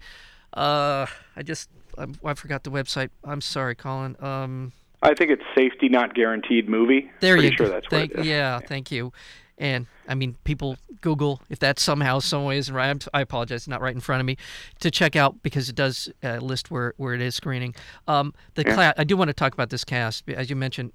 Uh, 0.54 1.06
I 1.36 1.44
just 1.44 1.70
I, 1.98 2.08
I 2.24 2.34
forgot 2.34 2.64
the 2.64 2.72
website. 2.72 3.10
I'm 3.24 3.42
sorry, 3.42 3.76
Colin. 3.76 4.16
Um, 4.20 4.74
I 5.02 5.14
think 5.14 5.32
it's 5.32 5.44
safety 5.56 5.88
not 5.88 6.14
guaranteed 6.14 6.68
movie. 6.68 7.10
There 7.22 7.36
Pretty 7.36 7.50
you 7.50 7.56
sure 7.56 7.70
that's 7.70 7.88
thank, 7.90 8.12
what 8.12 8.20
it 8.20 8.22
is. 8.22 8.28
Yeah, 8.28 8.34
yeah, 8.60 8.68
thank 8.68 8.92
you. 8.92 9.14
And 9.60 9.88
I 10.08 10.16
mean, 10.16 10.36
people 10.46 10.78
Google 11.02 11.42
if 11.50 11.60
that's 11.60 11.82
somehow, 11.84 12.20
some 12.20 12.46
ways 12.46 12.72
right. 12.72 13.06
I 13.14 13.22
apologize, 13.22 13.68
not 13.68 13.82
right 13.82 13.94
in 13.94 14.02
front 14.02 14.22
of 14.22 14.26
me 14.26 14.38
to 14.80 14.90
check 14.90 15.16
out 15.16 15.44
because 15.44 15.70
it 15.70 15.76
does 15.76 16.10
uh, 16.24 16.38
list 16.38 16.72
where, 16.72 16.94
where 16.98 17.14
it 17.14 17.22
is 17.22 17.36
screening. 17.36 17.76
Um, 18.08 18.34
the 18.56 18.64
yeah. 18.64 18.74
class, 18.74 18.94
I 18.98 19.04
do 19.04 19.18
want 19.18 19.28
to 19.28 19.34
talk 19.34 19.54
about 19.54 19.70
this 19.70 19.84
cast 19.84 20.24
as 20.30 20.50
you 20.50 20.56
mentioned, 20.56 20.92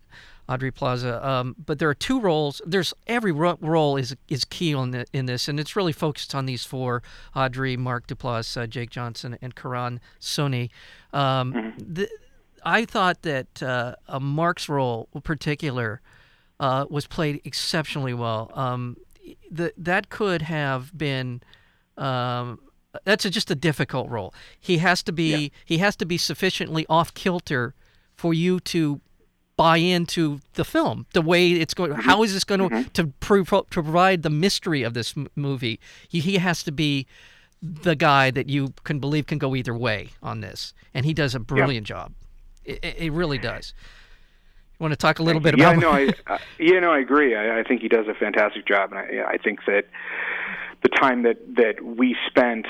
Audrey 0.49 0.71
Plaza. 0.71 1.27
Um, 1.27 1.57
but 1.65 1.79
there 1.79 1.89
are 1.89 1.95
two 1.95 2.21
roles. 2.21 2.61
There's 2.67 2.93
every 3.07 3.33
ro- 3.33 3.59
role 3.61 3.97
is 3.97 4.15
is 4.29 4.45
key 4.45 4.75
on 4.75 4.91
the, 4.91 5.07
in 5.13 5.27
this, 5.27 5.49
and 5.49 5.59
it's 5.59 5.77
really 5.77 5.93
focused 5.93 6.35
on 6.35 6.47
these 6.47 6.65
four: 6.65 7.03
Audrey, 7.35 7.77
Mark 7.77 8.07
Duplass, 8.07 8.57
uh, 8.57 8.67
Jake 8.67 8.91
Johnson, 8.91 9.39
and 9.41 9.55
Karan 9.55 10.01
Soni. 10.21 10.71
Um, 11.13 11.53
mm-hmm. 11.53 11.95
the, 11.95 12.09
I 12.65 12.85
thought 12.85 13.23
that 13.23 13.63
uh, 13.63 13.95
Mark's 14.21 14.69
role, 14.69 15.09
in 15.15 15.21
particular, 15.21 16.01
uh, 16.61 16.87
was 16.89 17.07
played 17.07 17.41
exceptionally 17.45 18.15
well. 18.15 18.51
Um, 18.55 18.97
the, 19.51 19.73
that 19.77 20.09
could 20.09 20.43
have 20.43 20.97
been. 20.97 21.43
Um, 21.97 22.61
that's 23.05 23.25
a, 23.25 23.31
just 23.31 23.51
a 23.51 23.57
difficult 23.57 24.09
role. 24.09 24.33
He 24.61 24.79
has 24.79 25.03
to 25.05 25.13
be 25.13 25.37
yeah. 25.37 25.49
he 25.65 25.79
has 25.79 25.97
to 25.97 26.07
be 26.07 26.17
sufficiently 26.17 26.87
off 26.89 27.13
kilter 27.15 27.75
for 28.17 28.33
you 28.33 28.61
to 28.61 29.01
buy 29.57 29.77
into 29.77 30.41
the 30.55 30.65
film, 30.65 31.07
the 31.13 31.23
way 31.23 31.53
it's 31.53 31.75
going. 31.75 31.93
How 31.93 32.23
is 32.23 32.35
this 32.35 32.45
going 32.45 32.61
to 32.61 32.69
mm-hmm. 32.69 32.89
to, 32.93 33.07
pro- 33.21 33.45
to 33.45 33.63
provide 33.65 34.23
the 34.23 34.31
mystery 34.31 34.83
of 34.83 34.95
this 34.95 35.15
m- 35.17 35.29
movie? 35.37 35.81
He, 36.09 36.21
he 36.21 36.39
has 36.39 36.63
to 36.65 36.73
be 36.73 37.07
the 37.63 37.95
guy 37.95 38.31
that 38.31 38.49
you 38.49 38.75
can 38.85 38.99
believe 38.99 39.27
can 39.27 39.39
go 39.39 39.55
either 39.57 39.75
way 39.75 40.11
on 40.23 40.41
this, 40.41 40.75
and 40.93 41.07
he 41.07 41.15
does 41.15 41.35
a 41.35 41.41
brilliant 41.41 41.89
yeah. 41.89 41.97
job. 41.97 42.13
It, 42.65 42.85
it 42.85 43.13
really 43.13 43.39
does. 43.39 43.75
Want 44.79 44.93
to 44.93 44.97
talk 44.97 45.19
a 45.19 45.23
little 45.23 45.41
bit 45.41 45.59
yeah, 45.59 45.71
about? 45.71 45.81
no, 45.81 45.91
I, 45.93 46.09
uh, 46.27 46.39
yeah, 46.59 46.81
no, 46.81 46.93
I 46.93 46.99
agree. 46.99 47.35
I, 47.35 47.61
I 47.61 47.63
think 47.63 47.83
he 47.83 47.89
does 47.89 48.07
a 48.09 48.15
fantastic 48.15 48.67
job, 48.67 48.93
and 48.93 48.99
I, 48.99 49.33
I 49.33 49.39
think 49.39 49.61
that 49.67 49.87
the 50.85 50.91
time 50.91 51.23
that 51.23 51.39
that 51.57 51.83
we 51.83 52.15
spent 52.29 52.67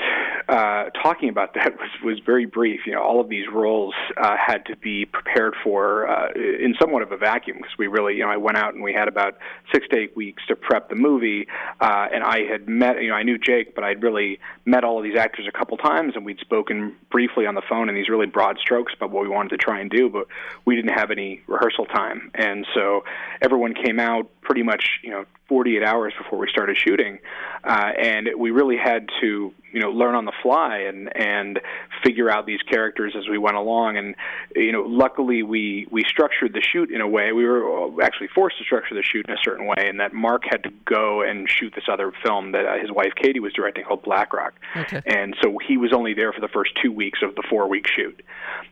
uh, 0.47 0.85
talking 1.03 1.27
about 1.27 1.53
that 1.53 1.73
was 1.77 1.89
was 2.03 2.19
very 2.25 2.45
brief. 2.45 2.81
You 2.85 2.93
know, 2.93 3.01
all 3.01 3.19
of 3.19 3.27
these 3.27 3.45
roles 3.51 3.93
uh, 4.17 4.35
had 4.37 4.65
to 4.67 4.77
be 4.77 5.05
prepared 5.05 5.53
for 5.63 6.07
uh, 6.07 6.29
in 6.33 6.75
somewhat 6.79 7.01
of 7.01 7.11
a 7.11 7.17
vacuum 7.17 7.57
because 7.57 7.73
we 7.77 7.87
really, 7.87 8.15
you 8.15 8.23
know, 8.23 8.29
I 8.29 8.37
went 8.37 8.57
out 8.57 8.73
and 8.73 8.81
we 8.81 8.93
had 8.93 9.09
about 9.09 9.37
six 9.73 9.85
to 9.89 9.97
eight 9.97 10.15
weeks 10.15 10.41
to 10.47 10.55
prep 10.55 10.89
the 10.89 10.95
movie, 10.95 11.47
uh, 11.81 12.07
and 12.13 12.23
I 12.23 12.43
had 12.49 12.69
met, 12.69 13.01
you 13.01 13.09
know, 13.09 13.15
I 13.15 13.23
knew 13.23 13.37
Jake, 13.37 13.75
but 13.75 13.83
I'd 13.83 14.01
really 14.01 14.39
met 14.63 14.85
all 14.85 14.97
of 14.97 15.03
these 15.03 15.17
actors 15.17 15.45
a 15.47 15.57
couple 15.57 15.75
times, 15.75 16.13
and 16.15 16.25
we'd 16.25 16.39
spoken 16.39 16.95
briefly 17.11 17.45
on 17.45 17.55
the 17.55 17.63
phone 17.67 17.89
in 17.89 17.95
these 17.95 18.07
really 18.07 18.27
broad 18.27 18.57
strokes 18.59 18.93
about 18.95 19.11
what 19.11 19.23
we 19.23 19.29
wanted 19.29 19.49
to 19.49 19.57
try 19.57 19.81
and 19.81 19.89
do, 19.89 20.09
but 20.09 20.27
we 20.63 20.75
didn't 20.75 20.97
have 20.97 21.11
any 21.11 21.41
rehearsal 21.47 21.85
time, 21.85 22.31
and 22.33 22.65
so 22.73 23.03
everyone 23.41 23.73
came 23.73 23.99
out 23.99 24.29
pretty 24.41 24.63
much, 24.63 24.85
you 25.03 25.09
know, 25.09 25.25
48 25.47 25.83
hours 25.83 26.13
before 26.17 26.39
we 26.39 26.47
started 26.49 26.77
shooting, 26.77 27.19
uh, 27.63 27.91
and 27.97 28.29
we 28.37 28.51
really 28.51 28.77
had 28.77 29.07
to 29.21 29.53
you 29.75 29.81
know 29.81 29.89
learn 29.89 30.15
on 30.15 30.23
the 30.23 30.31
fly 30.41 30.77
and 30.77 31.15
and 31.17 31.59
figure 32.01 32.31
out 32.31 32.45
these 32.45 32.61
characters 32.61 33.13
as 33.15 33.27
we 33.27 33.37
went 33.37 33.57
along. 33.57 33.97
And 33.97 34.15
you 34.55 34.71
know 34.71 34.83
luckily 34.83 35.43
we 35.43 35.85
we 35.91 36.05
structured 36.07 36.53
the 36.53 36.61
shoot 36.61 36.89
in 36.89 37.01
a 37.01 37.07
way 37.07 37.33
we 37.33 37.43
were 37.43 38.01
actually 38.01 38.29
forced 38.33 38.57
to 38.59 38.63
structure 38.63 38.95
the 38.95 39.03
shoot 39.03 39.25
in 39.27 39.33
a 39.33 39.37
certain 39.43 39.67
way 39.67 39.75
and 39.89 39.99
that 39.99 40.13
Mark 40.13 40.43
had 40.49 40.63
to 40.63 40.69
go 40.85 41.21
and 41.21 41.49
shoot 41.49 41.73
this 41.75 41.83
other 41.91 42.13
film 42.23 42.53
that 42.53 42.65
uh, 42.65 42.79
his 42.79 42.89
wife 42.89 43.11
Katie 43.21 43.41
was 43.41 43.51
directing 43.51 43.83
called 43.83 44.01
Black 44.01 44.31
Rock. 44.33 44.53
Okay. 44.77 45.01
and 45.05 45.35
so 45.43 45.57
he 45.67 45.75
was 45.75 45.91
only 45.91 46.13
there 46.13 46.31
for 46.31 46.39
the 46.39 46.47
first 46.47 46.71
two 46.81 46.93
weeks 46.93 47.19
of 47.21 47.35
the 47.35 47.43
four 47.49 47.67
week 47.67 47.85
shoot. 47.85 48.21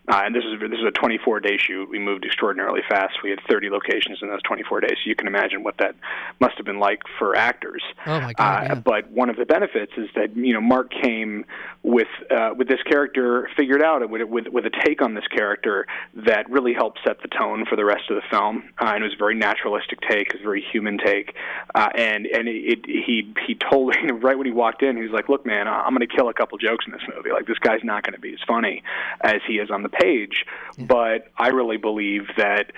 Uh, 0.07 0.21
and 0.23 0.33
this 0.33 0.43
is 0.45 0.59
this 0.61 0.79
is 0.79 0.85
a 0.87 0.91
24 0.91 1.41
day 1.41 1.57
shoot. 1.57 1.89
We 1.89 1.99
moved 1.99 2.23
extraordinarily 2.23 2.81
fast. 2.87 3.15
We 3.23 3.29
had 3.29 3.39
30 3.49 3.69
locations 3.69 4.19
in 4.21 4.29
those 4.29 4.41
24 4.43 4.81
days. 4.81 4.97
So 5.03 5.09
you 5.09 5.15
can 5.15 5.27
imagine 5.27 5.63
what 5.63 5.77
that 5.79 5.95
must 6.39 6.55
have 6.55 6.65
been 6.65 6.79
like 6.79 7.01
for 7.19 7.35
actors. 7.35 7.83
Oh 8.05 8.21
my 8.21 8.31
god 8.31 8.63
uh, 8.63 8.65
yeah. 8.67 8.75
but 8.75 9.11
one 9.11 9.29
of 9.29 9.35
the 9.35 9.45
benefits 9.45 9.91
is 9.97 10.07
that 10.15 10.35
you 10.37 10.53
know 10.53 10.61
Mark 10.61 10.92
came 11.01 11.45
with 11.83 12.07
uh, 12.31 12.51
with 12.57 12.69
this 12.69 12.81
character 12.83 13.49
figured 13.57 13.83
out 13.83 14.01
and 14.01 14.11
with, 14.11 14.21
with 14.23 14.47
with 14.47 14.65
a 14.65 14.71
take 14.85 15.01
on 15.01 15.13
this 15.13 15.27
character 15.27 15.85
that 16.25 16.49
really 16.49 16.73
helped 16.73 16.99
set 17.05 17.21
the 17.21 17.27
tone 17.27 17.65
for 17.69 17.75
the 17.75 17.83
rest 17.83 18.09
of 18.09 18.15
the 18.15 18.21
film. 18.31 18.63
Uh, 18.81 18.91
and 18.93 19.03
it 19.03 19.07
was 19.07 19.13
a 19.13 19.17
very 19.17 19.35
naturalistic 19.35 19.99
take, 20.01 20.27
it 20.27 20.33
was 20.35 20.41
a 20.41 20.43
very 20.43 20.65
human 20.71 20.97
take, 20.97 21.35
uh, 21.75 21.89
and 21.95 22.25
and 22.25 22.47
it, 22.47 22.79
it, 22.79 22.85
he 22.85 23.33
he 23.45 23.55
told 23.55 23.93
you 23.95 24.07
know, 24.07 24.13
right 24.15 24.37
when 24.37 24.47
he 24.47 24.53
walked 24.53 24.81
in, 24.81 24.95
he 24.95 25.03
was 25.03 25.11
like, 25.11 25.27
"Look, 25.27 25.45
man, 25.45 25.67
I'm 25.67 25.93
going 25.93 26.07
to 26.07 26.15
kill 26.15 26.29
a 26.29 26.33
couple 26.33 26.57
jokes 26.57 26.85
in 26.85 26.93
this 26.93 27.03
movie. 27.13 27.31
Like 27.31 27.47
this 27.47 27.59
guy's 27.59 27.83
not 27.83 28.03
going 28.03 28.13
to 28.13 28.21
be 28.21 28.33
as 28.33 28.39
funny 28.47 28.81
as 29.21 29.41
he 29.45 29.55
is 29.55 29.69
on 29.69 29.83
the 29.83 29.89
page, 29.89 30.45
but 30.77 31.31
I 31.37 31.49
really 31.49 31.77
believe 31.77 32.27
that 32.37 32.71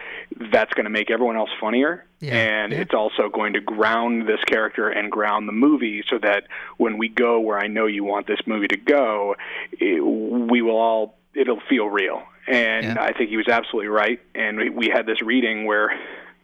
that's 0.51 0.73
going 0.73 0.85
to 0.85 0.89
make 0.89 1.11
everyone 1.11 1.37
else 1.37 1.51
funnier." 1.61 2.05
Yeah. 2.19 2.35
And 2.35 2.71
Yeah. 2.71 2.79
it's 2.79 2.93
also 2.93 3.29
going 3.29 3.53
to 3.53 3.59
ground 3.61 4.27
this 4.27 4.43
character 4.45 4.89
and 4.89 5.11
ground 5.11 5.47
the 5.47 5.53
movie 5.53 6.03
so 6.09 6.17
that 6.19 6.43
when 6.77 6.97
we 6.97 7.09
go 7.09 7.39
where 7.39 7.59
I 7.59 7.67
know 7.67 7.85
you 7.85 8.03
want 8.03 8.27
this 8.27 8.39
movie 8.45 8.67
to 8.69 8.77
go, 8.77 9.35
it, 9.73 10.03
we 10.03 10.61
will 10.61 10.77
all, 10.77 11.17
it'll 11.33 11.61
feel 11.69 11.87
real. 11.89 12.23
And 12.47 12.85
Yeah. 12.85 13.01
I 13.01 13.11
think 13.13 13.29
he 13.29 13.37
was 13.37 13.47
absolutely 13.47 13.89
right. 13.89 14.19
And 14.33 14.57
we, 14.57 14.69
we 14.69 14.87
had 14.87 15.05
this 15.05 15.21
reading 15.21 15.65
where 15.65 15.91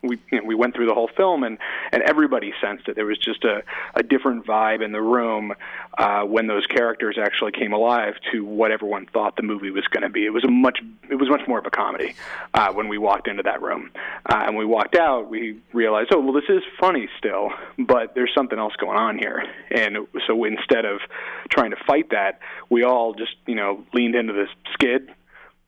we 0.03 0.17
you 0.31 0.39
know, 0.39 0.43
we 0.47 0.55
went 0.55 0.73
through 0.75 0.87
the 0.87 0.95
whole 0.95 1.11
film 1.15 1.43
and 1.43 1.59
and 1.91 2.01
everybody 2.01 2.51
sensed 2.59 2.87
it. 2.87 2.95
There 2.95 3.05
was 3.05 3.19
just 3.19 3.43
a 3.43 3.61
a 3.93 4.01
different 4.01 4.47
vibe 4.47 4.83
in 4.83 4.91
the 4.93 5.01
room 5.01 5.53
uh, 5.98 6.24
when 6.24 6.48
those 6.48 6.65
characters 6.67 7.17
actually 7.21 7.51
came 7.51 7.74
alive 7.74 8.15
to 8.31 8.45
what 8.45 8.71
everyone 8.71 9.05
thought 9.07 9.36
the 9.36 9.43
movie 9.43 9.71
was 9.71 9.86
going 9.88 10.03
to 10.03 10.10
be. 10.10 10.25
It 10.25 10.29
was 10.29 10.43
a 10.43 10.50
much 10.50 10.79
it 11.10 11.15
was 11.15 11.29
much 11.29 11.41
more 11.48 11.60
of 11.60 11.65
a 11.65 11.69
comedy 11.69 12.15
uh, 12.53 12.71
when 12.74 12.88
we 12.88 12.98
walked 12.98 13.27
into 13.27 13.43
that 13.43 13.62
room, 13.62 13.91
uh, 14.25 14.43
and 14.48 14.55
we 14.57 14.65
walked 14.65 14.95
out. 14.95 15.29
We 15.29 15.60
realized, 15.74 16.12
oh 16.13 16.19
well, 16.19 16.33
this 16.33 16.50
is 16.50 16.63
funny 16.79 17.10
still, 17.17 17.50
but 17.77 18.15
there's 18.15 18.31
something 18.33 18.57
else 18.57 18.74
going 18.77 18.98
on 18.98 19.17
here. 19.17 19.43
And 19.69 20.07
so 20.27 20.43
instead 20.43 20.86
of 20.86 21.01
trying 21.50 21.71
to 21.71 21.77
fight 21.86 22.12
that, 22.12 22.39
we 22.69 22.83
all 22.83 23.13
just 23.13 23.36
you 23.45 23.55
know 23.55 23.83
leaned 23.93 24.15
into 24.15 24.33
this 24.33 24.50
skid 24.74 25.10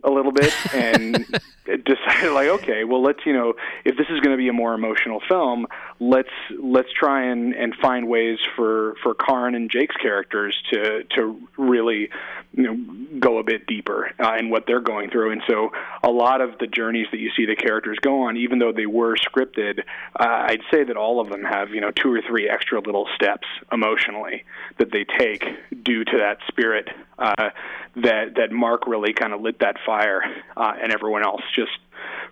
a 0.03 0.09
little 0.09 0.31
bit 0.31 0.53
and 0.73 1.25
decided 1.85 2.31
like 2.33 2.49
okay 2.49 2.83
well 2.83 3.01
let's 3.01 3.19
you 3.25 3.33
know 3.33 3.53
if 3.85 3.95
this 3.97 4.07
is 4.09 4.19
going 4.19 4.31
to 4.31 4.37
be 4.37 4.49
a 4.49 4.53
more 4.53 4.73
emotional 4.73 5.21
film 5.29 5.65
let's 5.99 6.29
let's 6.61 6.89
try 6.91 7.23
and 7.23 7.53
and 7.53 7.73
find 7.81 8.07
ways 8.07 8.37
for 8.55 8.95
for 9.01 9.15
Karan 9.15 9.55
and 9.55 9.69
Jake's 9.69 9.95
characters 9.97 10.57
to 10.71 11.03
to 11.15 11.39
really 11.57 12.09
you 12.53 12.63
know 12.63 13.19
go 13.19 13.37
a 13.37 13.43
bit 13.43 13.65
deeper 13.65 14.11
uh, 14.19 14.35
in 14.37 14.49
what 14.49 14.65
they're 14.67 14.81
going 14.81 15.09
through. 15.09 15.31
And 15.31 15.41
so 15.47 15.71
a 16.03 16.09
lot 16.09 16.41
of 16.41 16.57
the 16.59 16.67
journeys 16.67 17.07
that 17.11 17.19
you 17.19 17.31
see 17.35 17.45
the 17.45 17.55
characters 17.55 17.97
go 18.01 18.23
on 18.23 18.37
even 18.37 18.59
though 18.59 18.73
they 18.73 18.85
were 18.85 19.15
scripted 19.15 19.79
uh, 20.19 20.45
I'd 20.47 20.61
say 20.71 20.83
that 20.83 20.97
all 20.97 21.19
of 21.19 21.29
them 21.29 21.43
have 21.43 21.69
you 21.69 21.81
know 21.81 21.91
two 21.91 22.11
or 22.11 22.21
three 22.21 22.49
extra 22.49 22.81
little 22.81 23.07
steps 23.15 23.47
emotionally 23.71 24.43
that 24.79 24.91
they 24.91 25.05
take 25.17 25.45
due 25.83 26.03
to 26.03 26.17
that 26.17 26.39
spirit 26.47 26.89
uh, 27.17 27.49
that 27.95 28.35
that 28.35 28.51
Mark 28.51 28.87
really 28.87 29.13
kind 29.13 29.33
of 29.33 29.41
lit 29.41 29.59
that 29.59 29.75
fire, 29.85 30.21
uh, 30.57 30.73
and 30.81 30.91
everyone 30.91 31.23
else 31.23 31.41
just 31.55 31.71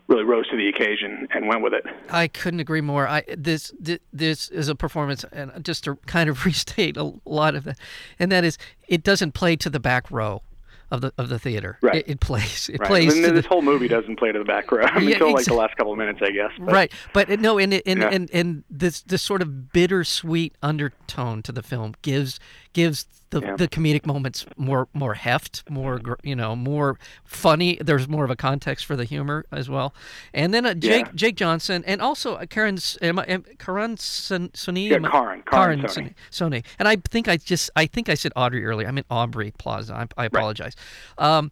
really 0.08 0.24
rose 0.24 0.48
to 0.50 0.58
the 0.58 0.68
occasion 0.68 1.28
and 1.34 1.48
went 1.48 1.62
with 1.62 1.74
it. 1.74 1.86
I 2.10 2.28
couldn't 2.28 2.60
agree 2.60 2.82
more. 2.82 3.08
I 3.08 3.24
this 3.38 3.74
this 4.12 4.50
is 4.50 4.68
a 4.70 4.76
performance, 4.76 5.24
and 5.32 5.52
just 5.64 5.84
to 5.86 5.96
kind 6.08 6.30
of 6.30 6.46
restate 6.46 6.98
a 6.98 7.14
lot 7.26 7.56
of 7.56 7.64
that, 7.66 7.78
and 8.20 8.32
that 8.32 8.44
is 8.44 8.58
it 8.88 9.04
doesn't 9.04 9.34
play 9.34 9.56
to 9.58 9.70
the 9.70 9.80
back 9.80 10.10
row 10.12 10.42
of 10.90 11.00
the 11.02 11.14
of 11.18 11.30
the 11.30 11.40
theater. 11.40 11.78
Right. 11.82 11.98
It, 11.98 12.10
it 12.10 12.20
plays. 12.20 12.68
It 12.68 12.80
Right. 12.80 12.88
plays 12.88 13.14
and 13.16 13.24
this 13.24 13.44
the, 13.44 13.48
whole 13.48 13.62
movie 13.62 13.88
doesn't 13.88 14.18
play 14.18 14.32
to 14.32 14.40
the 14.40 14.44
back 14.46 14.72
row 14.72 14.82
Yeah, 15.00 15.14
until 15.14 15.32
like 15.34 15.46
the 15.46 15.54
last 15.54 15.78
couple 15.78 15.94
of 15.94 15.98
minutes, 15.98 16.20
I 16.22 16.32
guess. 16.32 16.52
But, 16.60 16.74
right. 16.74 16.92
But 17.14 17.30
uh, 17.30 17.36
no, 17.38 17.58
and 17.60 17.74
and 17.86 18.00
Yeah. 18.02 18.10
and 18.12 18.30
and 18.34 18.64
this 18.70 19.02
this 19.04 19.22
sort 19.22 19.42
of 19.42 19.72
bittersweet 19.72 20.56
undertone 20.62 21.44
to 21.44 21.52
the 21.54 21.64
film 21.64 21.94
gives 22.02 22.40
gives 22.74 23.06
the, 23.32 23.42
Yeah. 23.42 23.56
the 23.56 23.68
comedic 23.68 24.06
moments 24.06 24.46
more 24.58 24.88
more 24.94 25.16
heft, 25.16 25.64
more 25.70 26.00
you 26.24 26.36
know, 26.36 26.56
more 26.56 26.98
funny. 27.26 27.78
There's 27.82 28.08
more 28.08 28.24
of 28.24 28.30
a 28.30 28.36
context 28.36 28.86
for 28.86 28.96
the 28.96 29.04
humor 29.06 29.46
as 29.52 29.70
well. 29.70 29.94
And 30.34 30.54
then 30.54 30.66
uh, 30.66 30.74
Jake 30.76 31.06
Yeah. 31.08 31.12
Jake 31.16 31.36
Johnson 31.36 31.84
and 31.88 32.02
also 32.02 32.36
uh, 32.36 32.46
Karen 32.46 32.78
am 33.02 33.20
I- 33.20 33.24
am- 33.26 33.46
Karan 33.58 33.98
Sun- 33.98 34.50
Suni. 34.50 34.90
Yeah, 34.90 34.98
I- 35.04 35.10
Karan- 35.10 35.42
Karan 35.44 35.82
Soni. 36.30 36.64
And 36.78 36.88
I 36.88 36.98
think 37.10 37.28
I 37.28 37.38
just 37.38 37.70
I 37.76 37.86
think 37.88 38.08
I 38.10 38.14
said 38.16 38.32
Audrey 38.36 38.66
earlier. 38.66 38.88
I 38.88 38.92
meant 38.92 39.08
Aubrey 39.10 39.52
Plaza. 39.58 39.94
I, 39.96 40.08
I 40.22 40.26
apologize. 40.26 40.76
Um, 41.18 41.52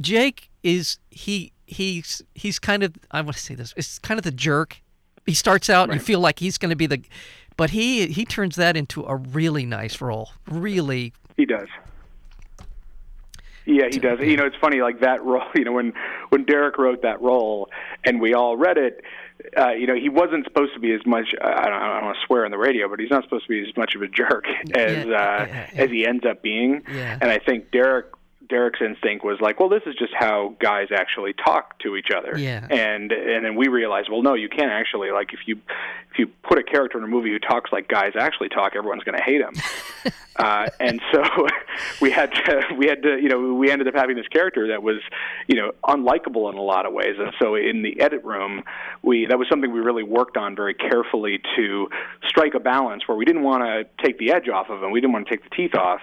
Jake 0.00 0.50
is 0.62 0.98
he 1.10 1.52
he's 1.66 2.22
he's 2.34 2.58
kind 2.58 2.82
of 2.82 2.94
I 3.10 3.20
want 3.20 3.36
to 3.36 3.42
say 3.42 3.54
this. 3.54 3.74
It's 3.76 3.98
kind 3.98 4.18
of 4.18 4.24
the 4.24 4.30
jerk. 4.32 4.82
He 5.26 5.34
starts 5.34 5.68
out 5.68 5.88
and 5.90 5.98
you 5.98 6.04
feel 6.04 6.20
like 6.20 6.38
he's 6.38 6.56
going 6.56 6.70
to 6.70 6.76
be 6.76 6.86
the, 6.86 7.02
but 7.56 7.70
he 7.70 8.06
he 8.08 8.24
turns 8.24 8.56
that 8.56 8.76
into 8.76 9.04
a 9.04 9.16
really 9.16 9.64
nice 9.66 10.00
role. 10.00 10.30
Really, 10.48 11.12
He 11.36 11.46
does. 11.46 11.68
Yeah, 13.68 13.86
he 13.90 13.98
does. 13.98 14.20
You 14.20 14.36
know, 14.36 14.46
it's 14.46 14.56
funny, 14.60 14.80
like 14.80 15.00
that 15.00 15.24
role. 15.24 15.42
You 15.54 15.64
know, 15.64 15.72
when 15.72 15.92
when 16.28 16.44
Derek 16.44 16.78
wrote 16.78 17.02
that 17.02 17.20
role, 17.20 17.68
and 18.04 18.20
we 18.20 18.32
all 18.32 18.56
read 18.56 18.78
it, 18.78 19.02
uh, 19.58 19.70
you 19.70 19.86
know, 19.86 19.94
he 19.96 20.08
wasn't 20.08 20.44
supposed 20.44 20.72
to 20.74 20.80
be 20.80 20.92
as 20.92 21.04
much. 21.04 21.34
I 21.42 21.64
don't, 21.64 21.72
I 21.72 21.94
don't 21.96 22.04
want 22.04 22.16
to 22.16 22.26
swear 22.26 22.44
on 22.44 22.52
the 22.52 22.58
radio, 22.58 22.88
but 22.88 23.00
he's 23.00 23.10
not 23.10 23.24
supposed 23.24 23.44
to 23.46 23.48
be 23.50 23.68
as 23.68 23.76
much 23.76 23.94
of 23.96 24.02
a 24.02 24.08
jerk 24.08 24.44
as 24.74 25.04
Yeah, 25.06 25.12
uh, 25.12 25.46
yeah, 25.46 25.46
yeah. 25.74 25.82
as 25.82 25.90
he 25.90 26.06
ends 26.06 26.24
up 26.24 26.42
being. 26.42 26.82
And 26.86 27.24
I 27.24 27.38
think 27.38 27.72
Derek 27.72 28.06
Derek's 28.48 28.80
instinct 28.80 29.24
was 29.24 29.40
like, 29.40 29.60
well, 29.60 29.68
this 29.68 29.82
is 29.86 29.94
just 29.94 30.12
how 30.14 30.54
guys 30.60 30.88
actually 30.92 31.32
talk 31.32 31.78
to 31.80 31.96
each 31.96 32.08
other. 32.16 32.38
Yeah. 32.38 32.66
And 32.70 33.12
and 33.12 33.44
then 33.44 33.56
we 33.56 33.68
realized, 33.68 34.08
well, 34.10 34.22
no, 34.22 34.34
you 34.34 34.48
can't 34.48 34.70
actually 34.70 35.10
like 35.10 35.32
if 35.32 35.40
you 35.46 35.56
if 36.12 36.18
you 36.18 36.26
put 36.48 36.58
a 36.58 36.62
character 36.62 36.98
in 36.98 37.04
a 37.04 37.08
movie 37.08 37.30
who 37.30 37.38
talks 37.38 37.72
like 37.72 37.88
guys 37.88 38.12
actually 38.18 38.48
talk, 38.48 38.74
everyone's 38.76 39.04
going 39.04 39.18
to 39.18 39.24
hate 39.24 39.40
him. 39.40 39.54
uh, 40.36 40.68
and 40.80 41.00
so 41.12 41.22
we 42.00 42.10
had 42.10 42.32
to 42.32 42.62
we 42.78 42.86
had 42.86 43.02
to 43.02 43.18
you 43.20 43.28
know 43.28 43.54
we 43.54 43.70
ended 43.70 43.88
up 43.88 43.94
having 43.94 44.16
this 44.16 44.28
character 44.28 44.68
that 44.68 44.82
was 44.82 45.00
you 45.46 45.56
know 45.56 45.72
unlikable 45.84 46.50
in 46.50 46.58
a 46.58 46.62
lot 46.62 46.86
of 46.86 46.92
ways. 46.92 47.16
And 47.18 47.32
so 47.40 47.54
in 47.54 47.82
the 47.82 48.00
edit 48.00 48.24
room, 48.24 48.62
we 49.02 49.26
that 49.26 49.38
was 49.38 49.48
something 49.48 49.72
we 49.72 49.80
really 49.80 50.02
worked 50.02 50.36
on 50.36 50.56
very 50.56 50.74
carefully 50.74 51.40
to 51.56 51.88
strike 52.26 52.54
a 52.54 52.60
balance 52.60 53.06
where 53.06 53.16
we 53.16 53.24
didn't 53.24 53.42
want 53.42 53.62
to 53.62 54.04
take 54.04 54.18
the 54.18 54.32
edge 54.32 54.48
off 54.48 54.70
of 54.70 54.82
him, 54.82 54.90
we 54.90 55.00
didn't 55.00 55.12
want 55.12 55.26
to 55.26 55.30
take 55.30 55.42
the 55.42 55.54
teeth 55.54 55.74
off, 55.74 56.00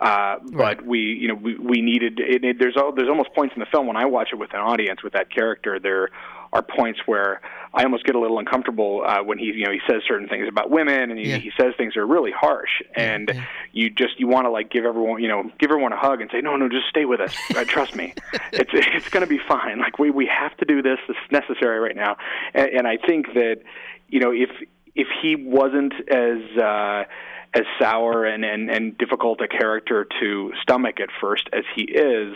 uh, 0.00 0.36
but 0.42 0.54
Right. 0.54 0.86
we 0.86 0.98
you 1.00 1.28
know 1.28 1.34
we, 1.34 1.56
we 1.58 1.80
needed 1.82 2.18
it, 2.20 2.44
it, 2.44 2.56
there's 2.58 2.76
al- 2.76 2.92
there's 2.92 3.08
almost 3.08 3.32
points 3.34 3.54
in 3.54 3.60
the 3.60 3.66
film 3.66 3.86
when 3.86 3.96
I 3.96 4.04
watch 4.06 4.28
it 4.32 4.36
with 4.36 4.52
an 4.54 4.60
audience 4.60 5.02
with 5.02 5.12
that 5.14 5.30
character 5.30 5.78
there 5.78 6.10
are 6.52 6.62
points 6.62 7.00
where 7.06 7.40
I 7.72 7.82
almost 7.82 8.04
get 8.04 8.14
a 8.14 8.20
little 8.20 8.38
uncomfortable 8.38 9.02
uh, 9.04 9.22
when 9.24 9.38
he 9.38 9.46
you 9.46 9.64
know 9.64 9.72
he 9.72 9.80
says 9.88 10.02
certain 10.06 10.28
things 10.28 10.46
about 10.48 10.70
women 10.70 11.10
and 11.10 11.18
he, 11.18 11.30
Yeah. 11.30 11.36
he 11.38 11.50
says 11.58 11.74
things 11.76 11.94
that 11.94 12.00
are 12.00 12.06
really 12.06 12.30
harsh 12.32 12.70
and 12.94 13.30
yeah. 13.34 13.44
you 13.72 13.90
just 13.90 14.18
you 14.20 14.28
want 14.28 14.46
to 14.46 14.50
like 14.50 14.70
give 14.70 14.84
everyone 14.84 15.20
you 15.22 15.28
know 15.28 15.50
give 15.58 15.70
everyone 15.70 15.92
a 15.92 15.96
hug 15.98 16.20
and 16.20 16.30
say 16.30 16.40
no 16.40 16.56
no 16.56 16.68
just 16.68 16.86
stay 16.88 17.04
with 17.04 17.20
us 17.20 17.34
uh, 17.56 17.64
trust 17.64 17.96
me 17.96 18.14
it's 18.52 18.70
it's 18.72 19.08
going 19.08 19.22
to 19.22 19.26
be 19.28 19.38
fine 19.48 19.78
like 19.80 19.98
we 19.98 20.10
we 20.10 20.26
have 20.26 20.56
to 20.58 20.64
do 20.64 20.80
this 20.82 20.98
it's 21.08 21.18
necessary 21.32 21.78
right 21.80 21.96
now 21.96 22.16
and, 22.54 22.68
and 22.68 22.86
I 22.88 22.96
think 22.98 23.26
that 23.34 23.60
you 24.08 24.20
know 24.20 24.30
if 24.32 24.50
if 24.94 25.08
he 25.20 25.34
wasn't 25.34 25.92
as 26.08 26.38
uh, 26.56 27.02
as 27.54 27.62
sour 27.80 28.24
and, 28.24 28.44
and, 28.44 28.70
and 28.70 28.98
difficult 28.98 29.40
a 29.40 29.48
character 29.48 30.06
to 30.20 30.52
stomach 30.62 31.00
at 31.00 31.08
first 31.20 31.48
as 31.52 31.64
he 31.74 31.82
is, 31.82 32.34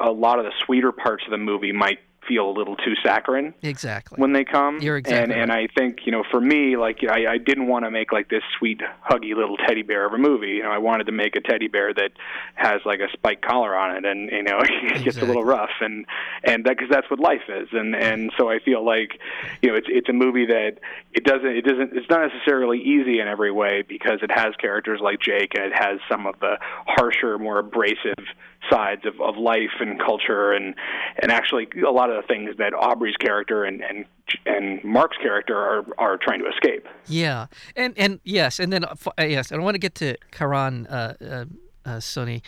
a 0.00 0.10
lot 0.10 0.38
of 0.38 0.44
the 0.44 0.52
sweeter 0.64 0.92
parts 0.92 1.24
of 1.24 1.30
the 1.30 1.38
movie 1.38 1.72
might 1.72 1.98
feel 2.28 2.48
a 2.48 2.52
little 2.52 2.76
too 2.76 2.94
saccharine 3.02 3.54
exactly 3.62 4.16
when 4.16 4.32
they 4.32 4.44
come. 4.44 4.78
You're 4.80 4.98
exactly 4.98 5.34
and 5.34 5.42
and. 5.42 5.52
I 5.52 5.66
think 5.76 6.00
you 6.04 6.12
know 6.12 6.22
for 6.30 6.40
me 6.40 6.76
like 6.76 6.98
I, 7.08 7.32
I 7.32 7.38
didn't 7.38 7.66
want 7.66 7.86
to 7.86 7.90
make 7.90 8.12
like 8.12 8.28
this 8.28 8.42
sweet 8.58 8.80
huggy 9.10 9.34
little 9.34 9.56
teddy 9.56 9.82
bear 9.82 10.06
of 10.06 10.12
a 10.12 10.18
movie. 10.18 10.48
You 10.48 10.62
know 10.62 10.70
I 10.70 10.78
wanted 10.78 11.04
to 11.04 11.12
make 11.12 11.34
a 11.34 11.40
teddy 11.40 11.68
bear 11.68 11.92
that 11.94 12.12
has 12.54 12.80
like 12.84 13.00
a 13.00 13.10
spike 13.12 13.40
collar 13.40 13.74
on 13.74 13.96
it 13.96 14.04
and 14.04 14.30
you 14.30 14.42
know 14.42 14.58
it 14.62 15.04
gets 15.04 15.16
a 15.16 15.24
little 15.24 15.44
rough 15.44 15.70
and 15.80 16.04
and 16.44 16.64
that 16.64 16.76
because 16.76 16.90
that's 16.90 17.10
what 17.10 17.18
life 17.18 17.48
is 17.48 17.68
and 17.72 17.94
and 17.96 18.30
so 18.36 18.50
I 18.50 18.58
feel 18.58 18.84
like 18.84 19.18
you 19.62 19.70
know 19.70 19.76
it's 19.76 19.88
it's 19.90 20.08
a 20.08 20.12
movie 20.12 20.46
that 20.46 20.78
it 21.12 21.24
doesn't 21.24 21.56
it 21.56 21.64
doesn't 21.64 21.96
it's 21.96 22.08
not 22.10 22.20
necessarily 22.30 22.78
easy 22.78 23.20
in 23.20 23.28
every 23.28 23.50
way 23.50 23.82
because 23.88 24.18
it 24.22 24.30
has 24.30 24.54
characters 24.60 25.00
like 25.02 25.20
Jake 25.20 25.52
and 25.54 25.64
it 25.64 25.72
has 25.74 25.98
some 26.08 26.26
of 26.26 26.38
the 26.40 26.58
harsher 26.86 27.38
more 27.38 27.58
abrasive 27.58 28.24
sides 28.70 29.06
of, 29.06 29.20
of 29.20 29.36
life 29.36 29.80
and 29.80 30.00
culture 30.00 30.52
and 30.52 30.74
and 31.20 31.30
actually 31.30 31.68
a 31.86 31.90
lot 31.90 32.10
of 32.10 32.16
the 32.16 32.26
things 32.26 32.50
that 32.58 32.74
Aubrey's 32.74 33.16
character 33.16 33.64
and 33.64 33.82
and 33.82 34.04
and 34.46 34.82
Mark's 34.84 35.16
character 35.18 35.56
are 35.56 35.86
are 35.98 36.18
trying 36.18 36.40
to 36.40 36.48
escape. 36.48 36.86
Yeah, 37.06 37.46
and 37.76 37.94
and 37.96 38.20
yes, 38.24 38.58
and 38.58 38.72
then 38.72 38.84
uh, 38.84 38.94
uh, 39.18 39.24
yes, 39.24 39.50
and 39.50 39.60
I 39.60 39.64
want 39.64 39.74
to 39.74 39.80
get 39.80 39.94
to 39.96 40.16
Karan 40.30 40.86
uh, 40.86 41.14
uh, 41.20 41.88
uh, 41.88 42.00
Sunny. 42.00 42.42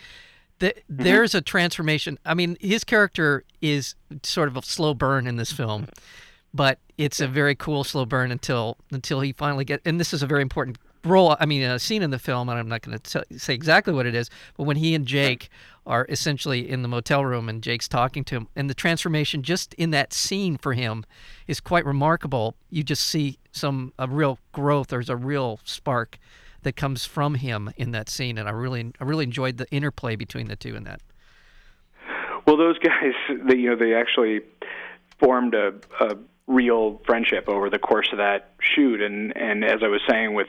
The, 0.59 0.75
There's 0.87 1.33
a 1.33 1.41
transformation. 1.41 2.19
I 2.23 2.35
mean, 2.35 2.55
his 2.61 2.83
character 2.83 3.43
is 3.61 3.95
sort 4.21 4.47
of 4.47 4.57
a 4.57 4.61
slow 4.61 4.93
burn 4.93 5.25
in 5.25 5.37
this 5.37 5.51
film, 5.51 5.87
but 6.53 6.77
it's 6.99 7.19
a 7.19 7.27
very 7.27 7.55
cool 7.55 7.83
slow 7.83 8.05
burn 8.05 8.31
until 8.31 8.77
until 8.91 9.21
he 9.21 9.33
finally 9.33 9.65
get. 9.65 9.81
And 9.85 9.99
this 9.99 10.13
is 10.13 10.21
a 10.21 10.27
very 10.27 10.43
important 10.43 10.77
role. 11.03 11.35
I 11.39 11.45
mean, 11.45 11.63
a 11.63 11.79
scene 11.79 12.03
in 12.03 12.11
the 12.11 12.19
film, 12.19 12.49
and 12.49 12.59
I'm 12.59 12.69
not 12.69 12.81
going 12.81 12.99
to 12.99 13.25
say 13.37 13.53
exactly 13.53 13.93
what 13.93 14.05
it 14.05 14.15
is, 14.15 14.29
but 14.57 14.63
when 14.63 14.77
he 14.77 14.93
and 14.93 15.05
Jake 15.05 15.49
are 15.85 16.05
essentially 16.09 16.69
in 16.69 16.81
the 16.81 16.87
motel 16.87 17.25
room 17.25 17.49
and 17.49 17.61
Jake's 17.61 17.87
talking 17.87 18.23
to 18.25 18.35
him, 18.35 18.47
and 18.55 18.69
the 18.69 18.73
transformation 18.73 19.41
just 19.41 19.73
in 19.75 19.91
that 19.91 20.13
scene 20.13 20.57
for 20.57 20.73
him 20.73 21.05
is 21.47 21.59
quite 21.59 21.85
remarkable. 21.85 22.55
You 22.69 22.83
just 22.83 23.03
see 23.03 23.39
some 23.51 23.93
a 23.97 24.07
real 24.07 24.39
growth. 24.51 24.87
There's 24.87 25.09
a 25.09 25.15
real 25.15 25.59
spark 25.63 26.17
that 26.63 26.75
comes 26.75 27.05
from 27.05 27.35
him 27.35 27.71
in 27.77 27.91
that 27.91 28.09
scene, 28.09 28.37
and 28.37 28.47
I 28.47 28.51
really 28.51 28.91
I 28.99 29.03
really 29.03 29.23
enjoyed 29.23 29.57
the 29.57 29.69
interplay 29.71 30.15
between 30.15 30.47
the 30.47 30.55
two 30.55 30.75
in 30.75 30.83
that. 30.83 31.01
Well, 32.45 32.57
those 32.57 32.77
guys, 32.79 33.13
they 33.47 33.55
you 33.55 33.69
know 33.71 33.75
they 33.75 33.93
actually 33.93 34.41
formed 35.19 35.53
a, 35.53 35.73
a 35.99 36.17
real 36.47 37.01
friendship 37.05 37.47
over 37.47 37.69
the 37.69 37.79
course 37.79 38.09
of 38.11 38.17
that 38.17 38.53
shoot, 38.59 39.01
and 39.01 39.35
and 39.35 39.63
as 39.63 39.81
I 39.83 39.87
was 39.87 40.01
saying 40.09 40.33
with 40.33 40.47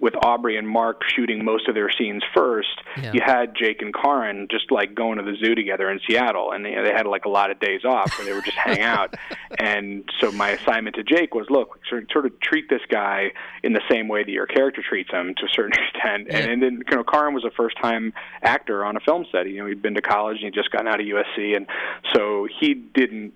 with 0.00 0.14
Aubrey 0.24 0.56
and 0.56 0.68
Mark 0.68 1.02
shooting 1.14 1.44
most 1.44 1.68
of 1.68 1.74
their 1.76 1.88
scenes 1.90 2.24
first, 2.34 2.80
Yeah. 3.00 3.12
you 3.12 3.20
had 3.24 3.54
Jake 3.54 3.82
and 3.82 3.94
Karan 3.94 4.48
just 4.50 4.72
like 4.72 4.94
going 4.96 5.18
to 5.18 5.22
the 5.24 5.36
zoo 5.36 5.54
together 5.54 5.88
in 5.90 6.00
Seattle, 6.08 6.50
and 6.50 6.64
they, 6.64 6.74
they 6.74 6.92
had 6.92 7.06
like 7.06 7.24
a 7.24 7.28
lot 7.28 7.52
of 7.52 7.60
days 7.60 7.84
off 7.84 8.16
where 8.18 8.26
they 8.26 8.32
would 8.32 8.44
just 8.44 8.56
hang 8.56 8.80
out. 8.80 9.14
And 9.58 10.08
so 10.18 10.32
my 10.32 10.48
assignment 10.50 10.96
to 10.96 11.02
Jake 11.04 11.34
was, 11.34 11.46
look, 11.50 11.78
sort 11.88 12.10
sort 12.10 12.24
of 12.26 12.40
treat 12.40 12.68
this 12.70 12.80
guy 12.88 13.32
in 13.62 13.74
the 13.74 13.82
same 13.88 14.08
way 14.08 14.24
that 14.24 14.30
your 14.30 14.46
character 14.46 14.82
treats 14.86 15.10
him 15.10 15.34
to 15.36 15.44
a 15.44 15.48
certain 15.52 15.72
extent. 15.94 16.26
Yeah. 16.30 16.38
And, 16.38 16.52
and 16.52 16.62
then 16.62 16.82
you 16.90 16.96
know, 16.96 17.04
Karan 17.04 17.34
was 17.34 17.44
a 17.44 17.50
first 17.50 17.76
time 17.80 18.12
actor 18.42 18.82
on 18.84 18.96
a 18.96 19.00
film 19.00 19.26
set. 19.30 19.46
You 19.48 19.58
know, 19.58 19.66
he'd 19.66 19.82
been 19.82 19.94
to 19.94 20.02
college 20.02 20.36
and 20.36 20.46
he'd 20.46 20.54
just 20.54 20.70
gotten 20.72 20.88
out 20.88 21.00
of 21.00 21.06
USC, 21.06 21.54
and 21.54 21.66
so 22.14 22.48
he 22.60 22.72
didn't 22.74 23.34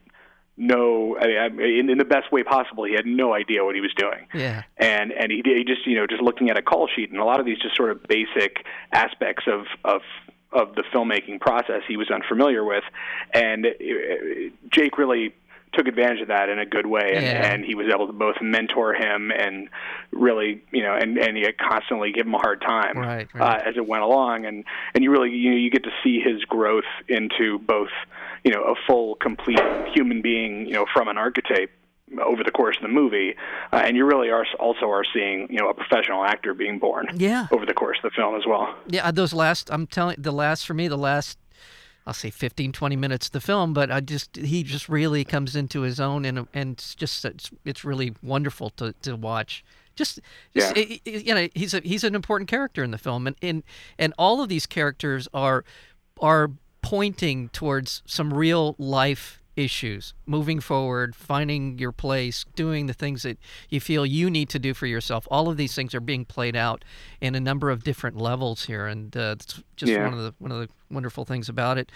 know 0.56 1.16
I 1.20 1.48
mean, 1.48 1.78
in, 1.80 1.90
in 1.90 1.98
the 1.98 2.04
best 2.04 2.32
way 2.32 2.42
possible. 2.42 2.84
He 2.84 2.94
had 2.94 3.06
no 3.06 3.34
idea 3.34 3.64
what 3.64 3.74
he 3.74 3.80
was 3.80 3.92
doing 3.96 4.26
Yeah, 4.34 4.62
and 4.76 5.12
and 5.12 5.30
he, 5.30 5.42
he 5.44 5.64
just 5.64 5.86
you 5.86 5.94
know 5.96 6.06
just 6.06 6.22
looking 6.22 6.50
at 6.50 6.56
a 6.58 6.62
call 6.62 6.88
sheet 6.94 7.10
and 7.10 7.20
a 7.20 7.24
lot 7.24 7.40
of 7.40 7.46
these 7.46 7.58
just 7.58 7.76
sort 7.76 7.90
of 7.90 8.02
basic 8.06 8.64
aspects 8.92 9.44
of 9.46 9.66
of 9.84 10.00
of 10.52 10.74
the 10.74 10.84
filmmaking 10.94 11.40
process 11.40 11.82
he 11.86 11.96
was 11.96 12.10
unfamiliar 12.10 12.64
with, 12.64 12.84
and 13.34 13.66
Jake 14.70 14.96
really 14.96 15.34
took 15.72 15.88
advantage 15.88 16.22
of 16.22 16.28
that 16.28 16.48
in 16.48 16.58
a 16.58 16.64
good 16.64 16.86
way, 16.86 17.10
and, 17.14 17.24
Yeah. 17.24 17.52
and 17.52 17.64
he 17.64 17.74
was 17.74 17.88
able 17.92 18.06
to 18.06 18.12
both 18.12 18.36
mentor 18.40 18.94
him 18.94 19.30
and 19.30 19.68
really 20.12 20.62
you 20.72 20.82
know 20.82 20.94
and 20.94 21.18
and 21.18 21.36
he 21.36 21.44
constantly 21.52 22.12
give 22.12 22.26
him 22.26 22.34
a 22.34 22.38
hard 22.38 22.62
time 22.62 22.96
Right, 22.96 23.28
right. 23.34 23.60
Uh, 23.60 23.68
as 23.68 23.76
it 23.76 23.86
went 23.86 24.02
along, 24.02 24.46
and 24.46 24.64
and 24.94 25.04
you 25.04 25.10
really 25.10 25.30
you 25.30 25.50
know 25.50 25.56
you 25.56 25.70
get 25.70 25.84
to 25.84 25.90
see 26.02 26.20
his 26.20 26.42
growth 26.44 26.84
into 27.08 27.58
both 27.58 27.90
you 28.46 28.52
know 28.54 28.62
a 28.62 28.74
full 28.86 29.16
complete 29.16 29.60
human 29.94 30.18
being 30.22 30.66
you 30.66 30.72
know 30.78 30.86
from 30.94 31.06
an 31.08 31.18
archetype 31.18 31.70
over 32.30 32.42
the 32.44 32.52
course 32.52 32.76
of 32.76 32.82
the 32.82 32.88
movie, 33.02 33.34
uh, 33.72 33.82
and 33.84 33.96
you 33.96 34.04
really 34.12 34.30
are 34.30 34.46
also 34.60 34.86
are 34.96 35.04
seeing 35.12 35.38
you 35.50 35.58
know 35.58 35.68
a 35.68 35.74
professional 35.74 36.22
actor 36.24 36.54
being 36.54 36.78
born 36.78 37.04
yeah, 37.16 37.48
over 37.50 37.66
the 37.66 37.74
course 37.74 37.98
of 38.02 38.04
the 38.10 38.14
film 38.14 38.36
as 38.36 38.46
well. 38.46 38.66
yeah. 38.86 39.10
Those 39.10 39.32
last, 39.34 39.64
I'm 39.72 39.86
telling 39.88 40.16
the 40.18 40.30
last 40.32 40.64
for 40.66 40.74
me, 40.74 40.86
the 40.88 40.96
last. 41.10 41.36
I'll 42.08 42.14
say 42.14 42.30
15, 42.30 42.70
20 42.70 42.94
minutes 42.94 43.26
of 43.26 43.32
the 43.32 43.40
film, 43.40 43.72
but 43.74 43.90
I 43.90 43.98
just 43.98 44.36
he 44.36 44.62
just 44.62 44.88
really 44.88 45.24
comes 45.24 45.56
into 45.56 45.80
his 45.80 45.98
own, 45.98 46.24
and 46.24 46.46
and 46.54 46.74
it's 46.74 46.94
just 46.94 47.24
it's, 47.24 47.50
it's 47.64 47.84
really 47.84 48.14
wonderful 48.22 48.70
to, 48.78 48.94
to 49.02 49.16
watch. 49.16 49.64
Just, 49.96 50.20
just 50.54 50.76
Yeah. 50.76 50.82
i- 50.84 51.00
i- 51.04 51.10
you 51.10 51.34
know, 51.34 51.48
he's 51.56 51.74
a 51.74 51.80
he's 51.80 52.04
an 52.04 52.14
important 52.14 52.48
character 52.48 52.84
in 52.84 52.92
the 52.92 52.98
film, 52.98 53.26
and 53.26 53.34
and 53.42 53.64
and 53.98 54.14
all 54.16 54.40
of 54.40 54.48
these 54.48 54.66
characters 54.66 55.26
are 55.34 55.64
are 56.20 56.52
pointing 56.90 57.48
towards 57.48 58.02
some 58.06 58.32
real 58.32 58.76
life 58.78 59.42
issues 59.56 60.12
moving 60.26 60.60
forward 60.60 61.16
finding 61.16 61.78
your 61.78 61.90
place 61.90 62.44
doing 62.54 62.86
the 62.86 62.92
things 62.92 63.22
that 63.22 63.38
you 63.70 63.80
feel 63.80 64.04
you 64.04 64.28
need 64.30 64.48
to 64.50 64.58
do 64.58 64.74
for 64.74 64.86
yourself. 64.86 65.26
All 65.30 65.48
of 65.48 65.56
these 65.56 65.74
things 65.74 65.94
are 65.94 66.00
being 66.00 66.24
played 66.26 66.54
out 66.54 66.84
in 67.22 67.34
a 67.34 67.40
number 67.40 67.70
of 67.70 67.82
different 67.82 68.16
levels 68.18 68.66
here 68.66 68.86
and 68.86 69.16
uh, 69.16 69.34
it's 69.38 69.62
just 69.74 69.90
Yeah. 69.90 70.04
one 70.04 70.12
of 70.12 70.20
the 70.20 70.34
one 70.38 70.52
of 70.52 70.58
the 70.58 70.68
wonderful 70.90 71.24
things 71.24 71.48
about 71.48 71.78
it 71.78 71.90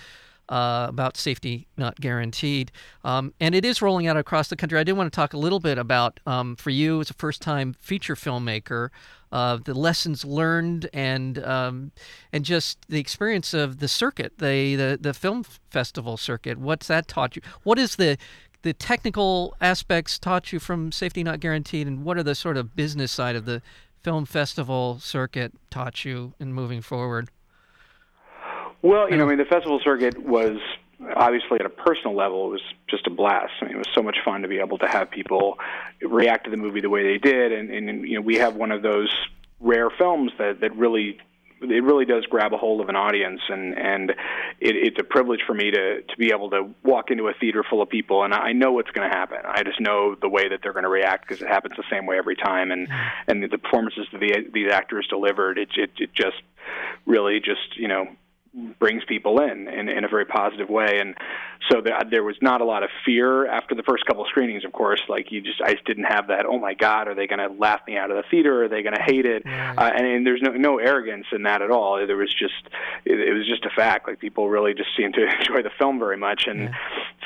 uh, 0.49 0.87
about 0.89 1.17
safety 1.17 1.69
not 1.77 2.01
guaranteed. 2.01 2.73
Um, 3.05 3.33
and 3.39 3.55
it 3.55 3.65
is 3.65 3.81
rolling 3.81 4.09
out 4.09 4.17
across 4.17 4.49
the 4.49 4.57
country. 4.57 4.81
I 4.81 4.83
did 4.85 4.95
want 4.95 5.07
to 5.13 5.15
talk 5.15 5.33
a 5.35 5.39
little 5.39 5.61
bit 5.61 5.79
about 5.79 6.19
um, 6.27 6.57
for 6.57 6.71
you 6.71 7.01
as 7.01 7.11
a 7.11 7.15
first 7.15 7.41
time 7.41 7.75
feature 7.79 8.17
filmmaker 8.17 8.89
uh, 9.33 9.59
the 9.65 9.75
lessons 9.75 10.25
learned 10.25 10.89
and 10.93 11.43
um, 11.45 11.93
and 12.33 12.45
just 12.45 12.79
the 12.89 12.99
experience 12.99 13.55
of 13.55 13.79
the 13.79 13.89
circuit, 13.89 14.39
the, 14.39 14.75
the 14.75 14.99
the 15.01 15.15
film 15.15 15.45
festival 15.71 16.17
circuit. 16.17 16.59
What's 16.59 16.87
that 16.89 17.09
taught 17.09 17.37
you? 17.37 17.43
What 17.63 17.79
is 17.79 17.97
the 17.97 18.17
the 18.63 18.73
technical 18.73 19.57
aspects 19.61 20.19
taught 20.19 20.53
you 20.53 20.59
from 20.59 20.93
Safety 20.93 21.23
Not 21.23 21.41
Guaranteed, 21.41 21.87
and 21.87 22.05
what 22.05 22.17
are 22.17 22.23
the 22.23 22.35
sort 22.35 22.57
of 22.57 22.77
business 22.77 23.13
side 23.13 23.37
of 23.37 23.45
the 23.45 23.63
film 24.03 24.25
festival 24.25 24.99
circuit 24.99 25.53
taught 25.71 26.05
you 26.05 26.35
in 26.41 26.53
moving 26.53 26.83
forward? 26.83 27.31
Well, 28.83 29.11
you 29.11 29.17
know, 29.17 29.27
I 29.27 29.29
mean, 29.29 29.39
the 29.39 29.45
festival 29.45 29.81
circuit 29.85 30.19
was 30.19 30.59
obviously 31.17 31.59
at 31.61 31.67
a 31.67 31.71
personal 31.71 32.17
level, 32.17 32.47
it 32.49 32.51
was 32.51 32.63
just 32.89 33.07
a 33.07 33.11
blast. 33.11 33.53
I 33.61 33.67
mean, 33.67 33.75
it 33.75 33.79
was 33.79 33.89
so 33.95 34.03
much 34.03 34.19
fun 34.25 34.43
to 34.43 34.49
be 34.49 34.59
able 34.59 34.79
to 34.79 34.87
have 34.87 35.11
people 35.11 35.59
react 36.03 36.45
to 36.45 36.51
the 36.51 36.57
movie 36.57 36.81
the 36.81 36.91
way 36.91 37.03
they 37.03 37.19
did, 37.19 37.53
and, 37.53 37.71
and 37.71 38.09
you 38.09 38.17
know, 38.17 38.21
we 38.21 38.37
have 38.37 38.57
one 38.57 38.73
of 38.73 38.83
those 38.83 39.15
rare 39.61 39.91
films 39.91 40.33
that 40.39 40.61
that 40.61 40.75
really 40.77 41.19
it 41.63 41.85
really 41.85 42.07
does 42.07 42.25
grab 42.25 42.55
a 42.55 42.57
hold 42.57 42.81
of 42.81 42.89
an 42.89 42.97
audience 42.97 43.41
and 43.49 43.77
and 43.77 44.11
it, 44.11 44.17
it's 44.77 44.97
a 44.99 45.05
privilege 45.05 45.41
for 45.47 45.53
me 45.53 45.71
to 45.71 46.01
to 46.03 46.17
be 46.17 46.31
able 46.33 46.49
to 46.51 46.71
walk 46.83 47.11
into 47.11 47.29
a 47.29 47.35
theater 47.35 47.63
full 47.69 47.83
of 47.83 47.89
people 47.89 48.25
and 48.25 48.33
I 48.33 48.53
know 48.53 48.73
what's 48.73 48.91
going 48.91 49.09
to 49.09 49.15
happen. 49.15 49.39
I 49.45 49.63
just 49.63 49.81
know 49.81 50.15
the 50.15 50.29
way 50.29 50.49
that 50.49 50.61
they're 50.63 50.73
going 50.73 50.85
to 50.85 50.91
react 50.91 51.29
because 51.29 51.43
it 51.43 51.49
happens 51.49 51.75
the 51.77 51.85
same 51.91 52.07
way 52.07 52.17
every 52.17 52.37
time 52.37 52.71
and 52.71 52.89
and 53.29 53.43
the 53.43 53.59
performances 53.59 54.07
that 54.13 54.21
the, 54.21 54.49
these 54.53 54.71
actors 54.73 55.07
delivered 55.09 55.59
it, 55.59 55.69
it 55.77 55.91
it 55.99 56.15
just 56.15 56.41
really 57.05 57.41
just 57.41 57.77
you 57.77 57.89
know 57.89 58.07
brings 58.79 59.05
people 59.05 59.41
in, 59.41 59.69
in 59.69 59.89
in 59.89 60.05
a 60.05 60.09
very 60.09 60.25
positive 60.25 60.69
way. 60.69 60.99
And 61.01 61.15
so 61.71 61.81
there, 61.81 61.99
there 62.11 62.25
was 62.25 62.37
not 62.43 62.61
a 62.61 62.65
lot 62.65 62.83
of 62.83 62.91
fear 63.05 63.47
after 63.47 63.77
the 63.77 63.83
first 63.85 64.05
couple 64.07 64.25
of 64.25 64.29
screenings 64.29 64.65
of 64.65 64.73
course. 64.73 65.01
Like 65.09 65.31
you 65.31 65.41
just 65.41 65.61
I 65.63 65.75
just 65.75 65.85
didn't 65.85 66.05
have 66.05 66.29
that 66.29 66.47
oh 66.47 66.59
my 66.59 66.75
god 66.75 67.07
are 67.07 67.15
they 67.15 67.27
going 67.27 67.39
to 67.39 67.55
laugh 67.61 67.81
me 67.87 67.97
out 67.97 68.11
of 68.11 68.17
the 68.17 68.25
theater? 68.31 68.65
Are 68.65 68.69
they 68.69 68.83
going 68.83 68.97
to 68.97 69.03
hate 69.03 69.25
it? 69.25 69.45
Uh, 69.47 69.91
and, 69.95 70.07
and 70.07 70.27
there's 70.27 70.43
no 70.43 70.51
no 70.53 70.79
arrogance 70.79 71.27
in 71.33 71.45
that 71.45 71.63
at 71.63 71.71
all. 71.71 72.05
There 72.05 72.17
was 72.17 72.35
just 72.35 72.69
it, 73.05 73.21
it 73.21 73.33
was 73.33 73.47
just 73.47 73.65
a 73.65 73.71
fact. 73.71 74.09
Like 74.09 74.19
people 74.19 74.49
really 74.49 74.75
just 74.75 74.91
seemed 74.97 75.15
to 75.15 75.23
enjoy 75.39 75.63
the 75.63 75.71
film 75.79 75.99
very 75.99 76.17
much. 76.17 76.45
And 76.47 76.71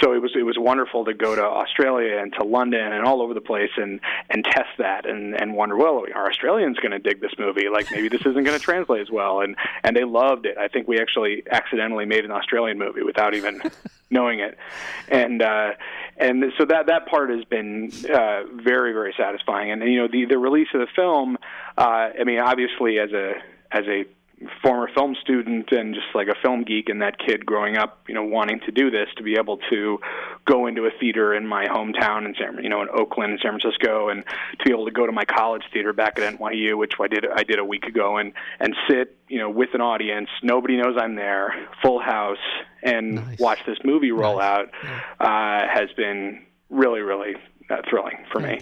so 0.01 0.13
it 0.13 0.21
was 0.21 0.33
it 0.35 0.43
was 0.43 0.57
wonderful 0.59 1.05
to 1.05 1.15
go 1.15 1.35
to 1.35 1.43
Australia 1.43 2.19
and 2.19 2.33
to 2.35 2.45
London 2.45 2.93
and 2.93 3.05
all 3.05 3.23
over 3.23 3.33
the 3.33 3.41
place 3.41 3.71
and 3.77 4.01
and 4.29 4.45
test 4.45 4.71
that 4.79 5.07
and 5.07 5.41
and 5.41 5.55
wonder 5.55 5.77
well 5.77 6.05
are 6.15 6.29
Australians 6.29 6.79
going 6.79 6.93
to 6.93 6.99
dig 6.99 7.21
this 7.21 7.33
movie? 7.39 7.69
Like 7.69 7.91
maybe 7.91 8.09
this 8.09 8.21
isn't 8.21 8.45
going 8.45 8.59
to 8.59 8.65
translate 8.65 9.03
as 9.03 9.11
well. 9.11 9.41
And 9.41 9.57
and 9.83 9.97
they 9.97 10.05
loved 10.05 10.47
it. 10.47 10.59
I 10.59 10.69
think 10.69 10.89
we 10.89 11.01
actually 11.01 11.45
accidentally 11.51 12.07
made 12.07 12.25
an 12.25 12.33
Australian 12.33 12.79
movie 12.79 13.03
without 13.03 13.35
even 13.35 13.63
knowing 14.11 14.41
it. 14.41 14.59
And 15.09 15.43
uh 15.43 15.71
and 16.17 16.45
so 16.59 16.65
that 16.65 16.87
that 16.87 17.07
part 17.07 17.31
has 17.31 17.45
been 17.45 17.93
uh 18.13 18.45
very 18.53 18.93
very 18.93 19.15
satisfying. 19.17 19.71
And, 19.71 19.83
you 19.85 19.99
know 19.99 20.09
the 20.09 20.25
the 20.25 20.39
release 20.39 20.69
of 20.75 20.81
the 20.81 20.89
film 20.95 21.39
uh 21.79 22.11
I 22.19 22.25
mean 22.25 22.41
obviously 22.41 22.99
as 22.99 23.13
a 23.13 23.35
as 23.71 23.85
a 23.87 24.05
former 24.63 24.89
film 24.95 25.15
student 25.21 25.71
and 25.73 25.95
just 25.95 26.07
like 26.15 26.29
a 26.29 26.35
film 26.43 26.65
geek 26.65 26.89
and 26.89 27.03
that 27.03 27.19
kid 27.19 27.45
growing 27.45 27.77
up, 27.77 28.01
you 28.09 28.15
know, 28.15 28.25
wanting 28.25 28.61
to 28.61 28.73
do 28.73 28.91
this 28.91 29.09
to 29.17 29.23
be 29.23 29.37
able 29.39 29.59
to 29.71 29.99
go 30.47 30.67
into 30.67 30.87
a 30.87 30.91
theater 31.01 31.35
in 31.35 31.47
my 31.47 31.67
hometown 31.67 32.25
in 32.27 32.35
San, 32.39 32.63
you 32.63 32.69
know, 32.69 32.83
in 32.83 32.89
Oakland 32.89 33.33
and 33.33 33.41
San 33.41 33.59
Francisco, 33.59 34.09
and 34.09 34.25
to 34.59 34.65
be 34.65 34.71
able 34.71 34.85
to 34.87 34.91
go 34.93 35.07
to 35.07 35.13
my 35.13 35.25
college 35.25 35.63
theater 35.73 35.93
back 35.93 36.19
at 36.19 36.39
NYU, 36.39 36.77
which 36.77 36.95
I 37.01 37.09
did 37.09 37.27
I 37.35 37.43
did 37.43 37.59
a 37.59 37.65
week 37.65 37.85
ago, 37.85 38.17
and 38.17 38.33
and 38.61 38.75
sit, 38.89 39.17
you 39.29 39.39
know, 39.39 39.51
with 39.51 39.71
an 39.75 39.81
audience, 39.81 40.29
nobody 40.43 40.77
knows 40.77 40.97
I'm 40.99 41.15
there, 41.15 41.55
full 41.83 42.01
house, 42.01 42.39
and 42.83 43.15
Nice. 43.17 43.39
watch 43.39 43.59
this 43.67 43.79
movie 43.85 44.13
roll 44.13 44.39
Nice. 44.39 44.45
out, 44.45 44.71
uh, 45.21 45.67
has 45.73 45.91
been 45.97 46.45
really 46.71 47.01
really 47.01 47.35
uh, 47.71 47.77
thrilling 47.89 48.19
for 48.31 48.41
me. 48.41 48.61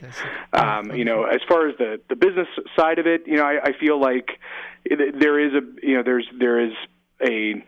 Um, 0.52 0.92
you 0.92 1.04
know, 1.04 1.24
as 1.24 1.40
far 1.48 1.68
as 1.68 1.76
the 1.78 2.00
the 2.08 2.16
business 2.16 2.46
side 2.78 2.98
of 2.98 3.06
it, 3.06 3.22
you 3.26 3.36
know, 3.36 3.44
I, 3.44 3.58
I 3.64 3.72
feel 3.78 4.00
like 4.00 4.38
there 4.84 5.38
is 5.38 5.52
a 5.54 5.86
you 5.86 5.96
know 5.96 6.02
there's 6.02 6.26
there 6.38 6.60
is 6.60 6.72
a 7.22 7.64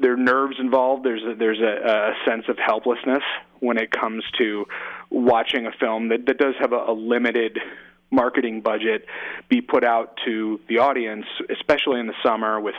there 0.00 0.12
are 0.12 0.16
nerves 0.16 0.56
involved. 0.58 1.04
There's 1.04 1.22
a, 1.22 1.34
there's 1.34 1.60
a, 1.60 1.64
a 1.64 2.30
sense 2.30 2.44
of 2.48 2.58
helplessness 2.58 3.22
when 3.60 3.76
it 3.76 3.90
comes 3.90 4.24
to 4.38 4.66
watching 5.10 5.66
a 5.66 5.72
film 5.72 6.08
that, 6.08 6.26
that 6.26 6.38
does 6.38 6.54
have 6.60 6.72
a, 6.72 6.76
a 6.76 6.92
limited 6.92 7.58
marketing 8.14 8.60
budget 8.60 9.06
be 9.48 9.60
put 9.60 9.84
out 9.84 10.18
to 10.24 10.60
the 10.68 10.78
audience, 10.78 11.26
especially 11.50 12.00
in 12.00 12.06
the 12.06 12.14
summer 12.22 12.60
with 12.60 12.74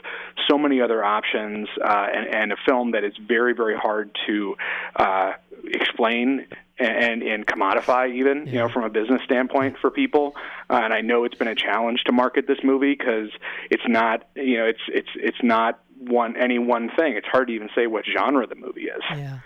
so 0.50 0.58
many 0.58 0.82
other 0.82 1.04
options 1.04 1.68
uh, 1.84 2.08
and, 2.14 2.34
and 2.34 2.52
a 2.52 2.58
film 2.66 2.92
that 2.92 3.04
is 3.04 3.14
very, 3.28 3.54
very 3.54 3.76
hard 3.76 4.10
to 4.28 4.56
uh, 4.96 5.34
explain 5.66 6.46
and, 6.78 7.24
and 7.24 7.46
commodify 7.48 8.14
even, 8.14 8.48
you 8.48 8.54
know, 8.54 8.70
from 8.70 8.84
a 8.84 8.90
business 8.90 9.22
standpoint 9.24 9.78
for 9.80 9.90
people. 9.90 10.36
Uh, 10.70 10.82
and 10.84 10.94
I 10.94 11.02
know 11.02 11.24
it's 11.24 11.38
been 11.38 11.48
a 11.48 11.56
challenge 11.56 12.04
to 12.06 12.12
market 12.12 12.48
this 12.48 12.60
movie 12.64 12.96
because 12.98 13.30
it's 13.70 13.88
not, 13.88 14.28
you 14.36 14.58
know, 14.58 14.66
it's 14.66 14.82
it's 14.90 15.10
it's 15.16 15.38
not 15.42 15.80
one 16.00 16.36
any 16.36 16.60
one 16.60 16.90
thing. 16.98 17.16
It's 17.16 17.28
hard 17.28 17.48
to 17.48 17.54
even 17.54 17.70
say 17.76 17.88
what 17.88 18.04
genre 18.06 18.46
the 18.46 18.56
movie 18.56 18.88
is. 18.88 19.02
Yeah. 19.12 19.40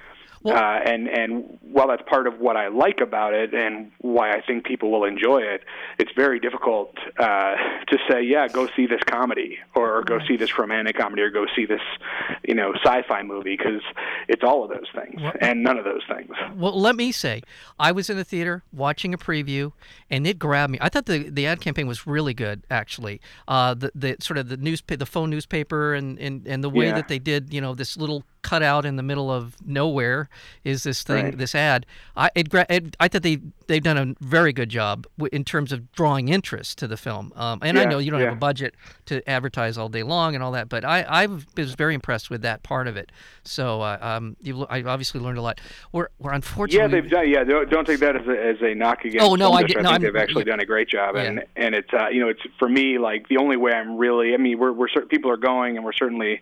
Uh, 0.46 0.52
and 0.86 1.08
and 1.08 1.60
while 1.62 1.88
that's 1.88 2.02
part 2.08 2.28
of 2.28 2.40
what 2.40 2.56
I 2.58 2.68
like 2.70 3.00
about 3.02 3.34
it 3.34 3.54
and 3.54 3.92
why 4.00 4.32
I 4.32 4.42
think 4.42 4.66
people 4.66 4.90
will 4.92 5.04
enjoy 5.06 5.40
it, 5.40 5.64
it's 6.00 6.12
very 6.16 6.40
difficult 6.40 6.96
uh, 7.18 7.56
to 7.88 7.98
say, 8.10 8.24
yeah, 8.24 8.48
go 8.48 8.68
see 8.76 8.88
this 8.88 9.02
comedy 9.06 9.60
or, 9.76 10.04
go 10.04 10.20
see 10.28 10.38
this 10.38 10.58
romantic 10.58 10.98
comedy 10.98 11.22
or 11.22 11.30
go 11.30 11.46
see 11.56 11.66
this, 11.66 11.82
you 12.48 12.56
know, 12.56 12.74
sci-fi 12.84 13.22
movie 13.24 13.56
because 13.58 13.82
it's 14.28 14.44
all 14.44 14.64
of 14.64 14.70
those 14.70 14.88
things 14.96 15.22
and 15.42 15.62
none 15.64 15.78
of 15.78 15.86
those 15.86 16.02
things. 16.08 16.32
Well, 16.56 16.80
let 16.80 16.96
me 16.96 17.12
say, 17.12 17.44
I 17.80 17.92
was 17.92 18.10
in 18.10 18.18
the 18.18 18.24
theater 18.24 18.64
watching 18.74 19.14
a 19.14 19.18
preview, 19.18 19.74
and 20.10 20.26
it 20.26 20.40
grabbed 20.40 20.72
me. 20.72 20.80
I 20.82 20.90
thought 20.90 21.06
the, 21.06 21.30
the 21.30 21.46
ad 21.46 21.62
campaign 21.62 21.86
was 21.88 22.08
really 22.08 22.34
good, 22.34 22.64
actually. 22.72 23.22
Uh, 23.48 23.74
the 23.74 23.92
the 23.94 24.16
sort 24.20 24.38
of 24.38 24.50
the 24.50 24.58
news 24.58 24.82
the 24.88 25.06
phone 25.06 25.30
newspaper 25.30 25.94
and, 25.94 26.18
and, 26.20 26.48
and 26.48 26.64
the 26.64 26.70
way 26.70 26.88
Yeah. 26.88 26.96
that 26.96 27.08
they 27.08 27.20
did, 27.20 27.54
you 27.54 27.62
know, 27.62 27.76
this 27.76 27.96
little 27.98 28.24
cutout 28.42 28.86
in 28.86 28.96
the 28.96 29.04
middle 29.04 29.30
of 29.32 29.56
nowhere 29.66 30.30
is 30.64 30.84
this 30.84 31.04
thing, 31.04 31.26
Right. 31.26 31.38
this 31.38 31.54
ad. 31.56 31.86
I 32.16 32.30
it, 32.36 32.54
it, 32.70 32.96
I 33.00 33.08
thought 33.08 33.24
they 33.24 33.40
they've 33.68 33.84
done 33.84 33.98
a 33.98 34.16
very 34.24 34.54
good 34.54 34.70
job 34.70 35.06
w- 35.18 35.30
in 35.34 35.44
terms 35.44 35.72
of 35.72 35.92
drawing 35.92 36.30
interest 36.30 36.78
to 36.80 36.88
the 36.88 36.98
film. 36.98 37.32
Um, 37.36 37.60
and 37.62 37.78
I 37.78 37.86
know 37.86 38.00
you 38.00 38.12
don't 38.12 38.20
yeah. 38.22 38.28
have 38.28 38.36
a 38.38 38.40
budget 38.40 38.76
to 39.06 39.28
advertise 39.30 39.78
all 39.78 39.90
day 39.90 40.04
long 40.04 40.36
and 40.36 40.44
all 40.44 40.52
that, 40.54 40.70
but 40.70 40.84
I 40.86 41.02
I 41.04 41.28
was 41.58 41.74
very 41.76 41.94
impressed 41.96 42.30
with 42.30 42.42
that 42.44 42.64
part 42.64 42.88
of 42.88 42.98
it. 42.98 43.12
So 43.44 43.82
uh, 43.82 43.98
um, 44.02 44.36
you 44.42 44.66
I 44.70 44.84
obviously 44.84 45.20
learned 45.20 45.38
a 45.38 45.42
lot. 45.42 45.60
We're 45.92 46.08
we're 46.20 46.34
unfortunately 46.34 46.80
Yeah, 46.98 47.02
they've 47.02 47.10
done. 47.12 47.30
Yeah, 47.30 47.44
don't, 47.44 47.70
don't 47.70 47.86
take 47.86 48.00
that 48.00 48.16
as 48.16 48.28
a, 48.28 48.46
as 48.48 48.58
a 48.62 48.74
knock 48.76 49.06
against. 49.06 49.26
Oh, 49.26 49.36
no, 49.36 49.52
I 49.54 49.64
did- 49.64 49.78
I 49.78 49.82
no, 49.82 49.90
think 49.90 49.94
I'm- 49.94 50.02
they've 50.02 50.22
actually 50.22 50.44
yeah. 50.46 50.52
done 50.54 50.60
a 50.62 50.66
great 50.66 50.88
job, 50.90 51.16
and 51.16 51.38
Yeah. 51.38 51.44
and 51.66 51.76
it's 51.76 51.94
uh, 51.94 52.08
you 52.10 52.20
know 52.22 52.30
it's 52.30 52.42
for 52.58 52.70
me 52.70 52.98
like 52.98 53.28
the 53.28 53.38
only 53.38 53.58
way 53.58 53.72
I'm 53.74 53.98
really. 53.98 54.34
I 54.34 54.38
mean, 54.38 54.58
we're 54.60 54.72
we're 54.72 54.88
people 55.10 55.30
are 55.32 55.38
going, 55.38 55.76
and 55.76 55.86
we're 55.86 55.94
certainly 55.94 56.42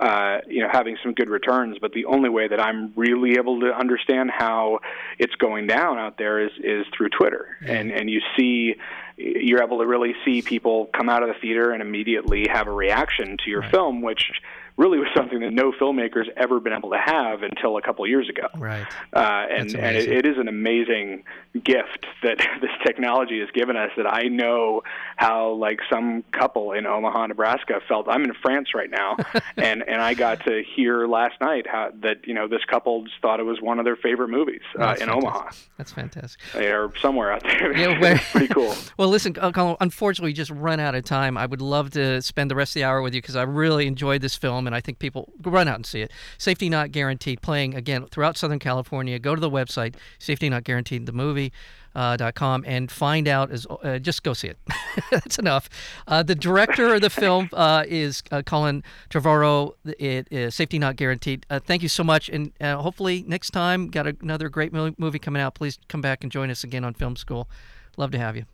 uh, 0.00 0.38
you 0.46 0.60
know 0.62 0.68
having 0.70 0.96
some 1.02 1.12
good 1.12 1.28
returns, 1.38 1.78
but 1.80 1.92
the 1.92 2.06
only 2.14 2.30
way 2.38 2.46
that 2.48 2.60
I'm 2.60 2.92
really 2.96 3.32
able 3.40 3.60
to 3.60 3.70
understand 3.84 4.30
how 4.30 4.80
it's 5.18 5.34
going 5.36 5.66
down 5.66 5.98
out 5.98 6.14
there 6.18 6.36
is 6.46 6.52
is 6.62 6.84
through 6.94 7.10
Twitter, 7.18 7.44
and 7.76 7.86
and 7.98 8.04
you 8.14 8.20
see. 8.36 8.74
You're 9.20 9.64
able 9.64 9.78
to 9.80 9.86
really 9.94 10.14
see 10.24 10.42
people 10.42 10.76
come 10.96 11.08
out 11.08 11.24
of 11.24 11.28
the 11.28 11.34
theater 11.40 11.72
and 11.72 11.82
immediately 11.82 12.46
have 12.46 12.68
a 12.68 12.72
reaction 12.72 13.36
to 13.44 13.50
your 13.50 13.64
film, 13.64 14.00
which 14.00 14.30
really 14.78 14.98
was 14.98 15.08
something 15.14 15.40
that 15.40 15.52
no 15.52 15.72
filmmaker's 15.72 16.28
ever 16.36 16.60
been 16.60 16.72
able 16.72 16.90
to 16.90 16.98
have 17.04 17.42
until 17.42 17.76
a 17.76 17.82
couple 17.82 18.06
years 18.06 18.28
ago 18.28 18.46
right. 18.56 18.86
uh, 19.12 19.44
and 19.50 19.74
and 19.74 19.96
it, 19.96 20.08
it 20.08 20.26
is 20.26 20.38
an 20.38 20.48
amazing 20.48 21.24
gift 21.64 22.06
that 22.22 22.38
this 22.60 22.70
technology 22.86 23.40
has 23.40 23.48
given 23.52 23.76
us. 23.76 23.90
That 23.96 24.06
I 24.06 24.24
know 24.24 24.82
how 25.16 25.52
like 25.52 25.80
some 25.90 26.24
couple 26.32 26.72
in 26.72 26.86
Omaha, 26.86 27.26
Nebraska 27.26 27.80
felt. 27.86 28.08
I'm 28.08 28.24
in 28.24 28.34
France 28.34 28.68
right 28.74 28.90
now, 28.90 29.16
and 29.56 29.82
and 29.86 30.00
I 30.00 30.14
got 30.14 30.44
to 30.44 30.62
hear 30.76 31.06
last 31.06 31.40
night 31.40 31.66
how 31.66 31.90
that 32.02 32.26
you 32.26 32.34
know 32.34 32.48
this 32.48 32.64
couple 32.64 33.04
just 33.04 33.16
thought 33.20 33.40
it 33.40 33.44
was 33.44 33.60
one 33.60 33.78
of 33.78 33.84
their 33.84 33.96
favorite 33.96 34.28
movies 34.28 34.60
uh, 34.78 34.90
in 35.00 35.08
fantastic. 35.08 35.16
Omaha 35.16 35.50
That's 35.76 35.92
fantastic. 35.92 36.40
or 36.54 36.92
somewhere 37.00 37.32
out 37.32 37.42
there. 37.42 37.76
Yeah, 37.76 37.98
where- 38.00 38.20
pretty 38.30 38.48
cool. 38.48 38.74
Well, 38.96 39.08
listen, 39.08 39.34
uh, 39.40 39.52
Colin, 39.52 39.76
unfortunately, 39.80 40.30
we 40.30 40.34
just 40.34 40.50
run 40.50 40.80
out 40.80 40.94
of 40.94 41.04
time. 41.04 41.36
I 41.36 41.46
would 41.46 41.60
love 41.60 41.90
to 41.90 42.20
spend 42.22 42.50
the 42.50 42.54
rest 42.54 42.70
of 42.70 42.74
the 42.74 42.84
hour 42.84 43.02
with 43.02 43.14
you 43.14 43.22
because 43.22 43.36
I 43.36 43.42
really 43.42 43.86
enjoyed 43.86 44.20
this 44.20 44.36
film, 44.36 44.66
and 44.68 44.76
I 44.76 44.80
think 44.80 45.00
people 45.00 45.32
run 45.42 45.66
out 45.66 45.74
and 45.74 45.84
see 45.84 46.02
it. 46.02 46.12
Safety 46.38 46.68
Not 46.68 46.92
Guaranteed, 46.92 47.42
playing 47.42 47.74
again 47.74 48.06
throughout 48.06 48.36
Southern 48.36 48.60
California. 48.60 49.18
Go 49.18 49.34
to 49.34 49.40
the 49.40 49.50
website, 49.50 49.96
Safety 50.20 50.48
Not 50.48 50.62
Guaranteed, 50.62 51.06
the 51.06 51.12
movie. 51.12 51.52
Uh, 51.94 52.16
dot 52.16 52.34
com 52.36 52.62
and 52.64 52.92
find 52.92 53.26
out 53.26 53.50
as 53.50 53.66
uh, 53.82 53.98
just 53.98 54.22
go 54.22 54.32
see 54.32 54.46
it. 54.46 54.58
That's 55.10 55.36
enough. 55.36 55.68
Uh, 56.06 56.22
the 56.22 56.34
director 56.36 56.94
of 56.94 57.00
the 57.00 57.10
film 57.10 57.48
uh, 57.54 57.82
is 57.88 58.22
uh, 58.30 58.42
Colin 58.42 58.84
Trevorrow. 59.10 59.72
It 59.84 60.28
is 60.30 60.54
Safety 60.54 60.78
Not 60.78 60.94
Guaranteed. 60.94 61.44
Uh, 61.50 61.58
thank 61.58 61.82
you 61.82 61.88
so 61.88 62.04
much, 62.04 62.28
and 62.28 62.52
uh, 62.60 62.76
hopefully 62.76 63.24
next 63.26 63.50
time 63.50 63.88
got 63.88 64.06
another 64.06 64.48
great 64.48 64.72
movie 64.72 65.18
coming 65.18 65.42
out. 65.42 65.54
Please 65.54 65.78
come 65.88 66.00
back 66.00 66.22
and 66.22 66.30
join 66.30 66.50
us 66.50 66.62
again 66.62 66.84
on 66.84 66.94
Film 66.94 67.16
School. 67.16 67.48
Love 67.96 68.12
to 68.12 68.18
have 68.18 68.36
you. 68.36 68.44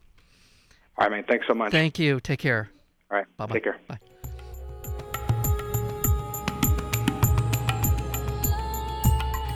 All 0.97 1.07
right, 1.07 1.11
man. 1.11 1.25
Thanks 1.27 1.45
so 1.45 1.53
much. 1.53 1.71
Thank 1.71 1.99
you. 1.99 2.19
Take 2.19 2.39
care. 2.39 2.69
All 3.11 3.17
right. 3.17 3.37
Bye-bye. 3.37 3.53
Take 3.53 3.63
care. 3.63 3.79
Bye. 3.87 3.99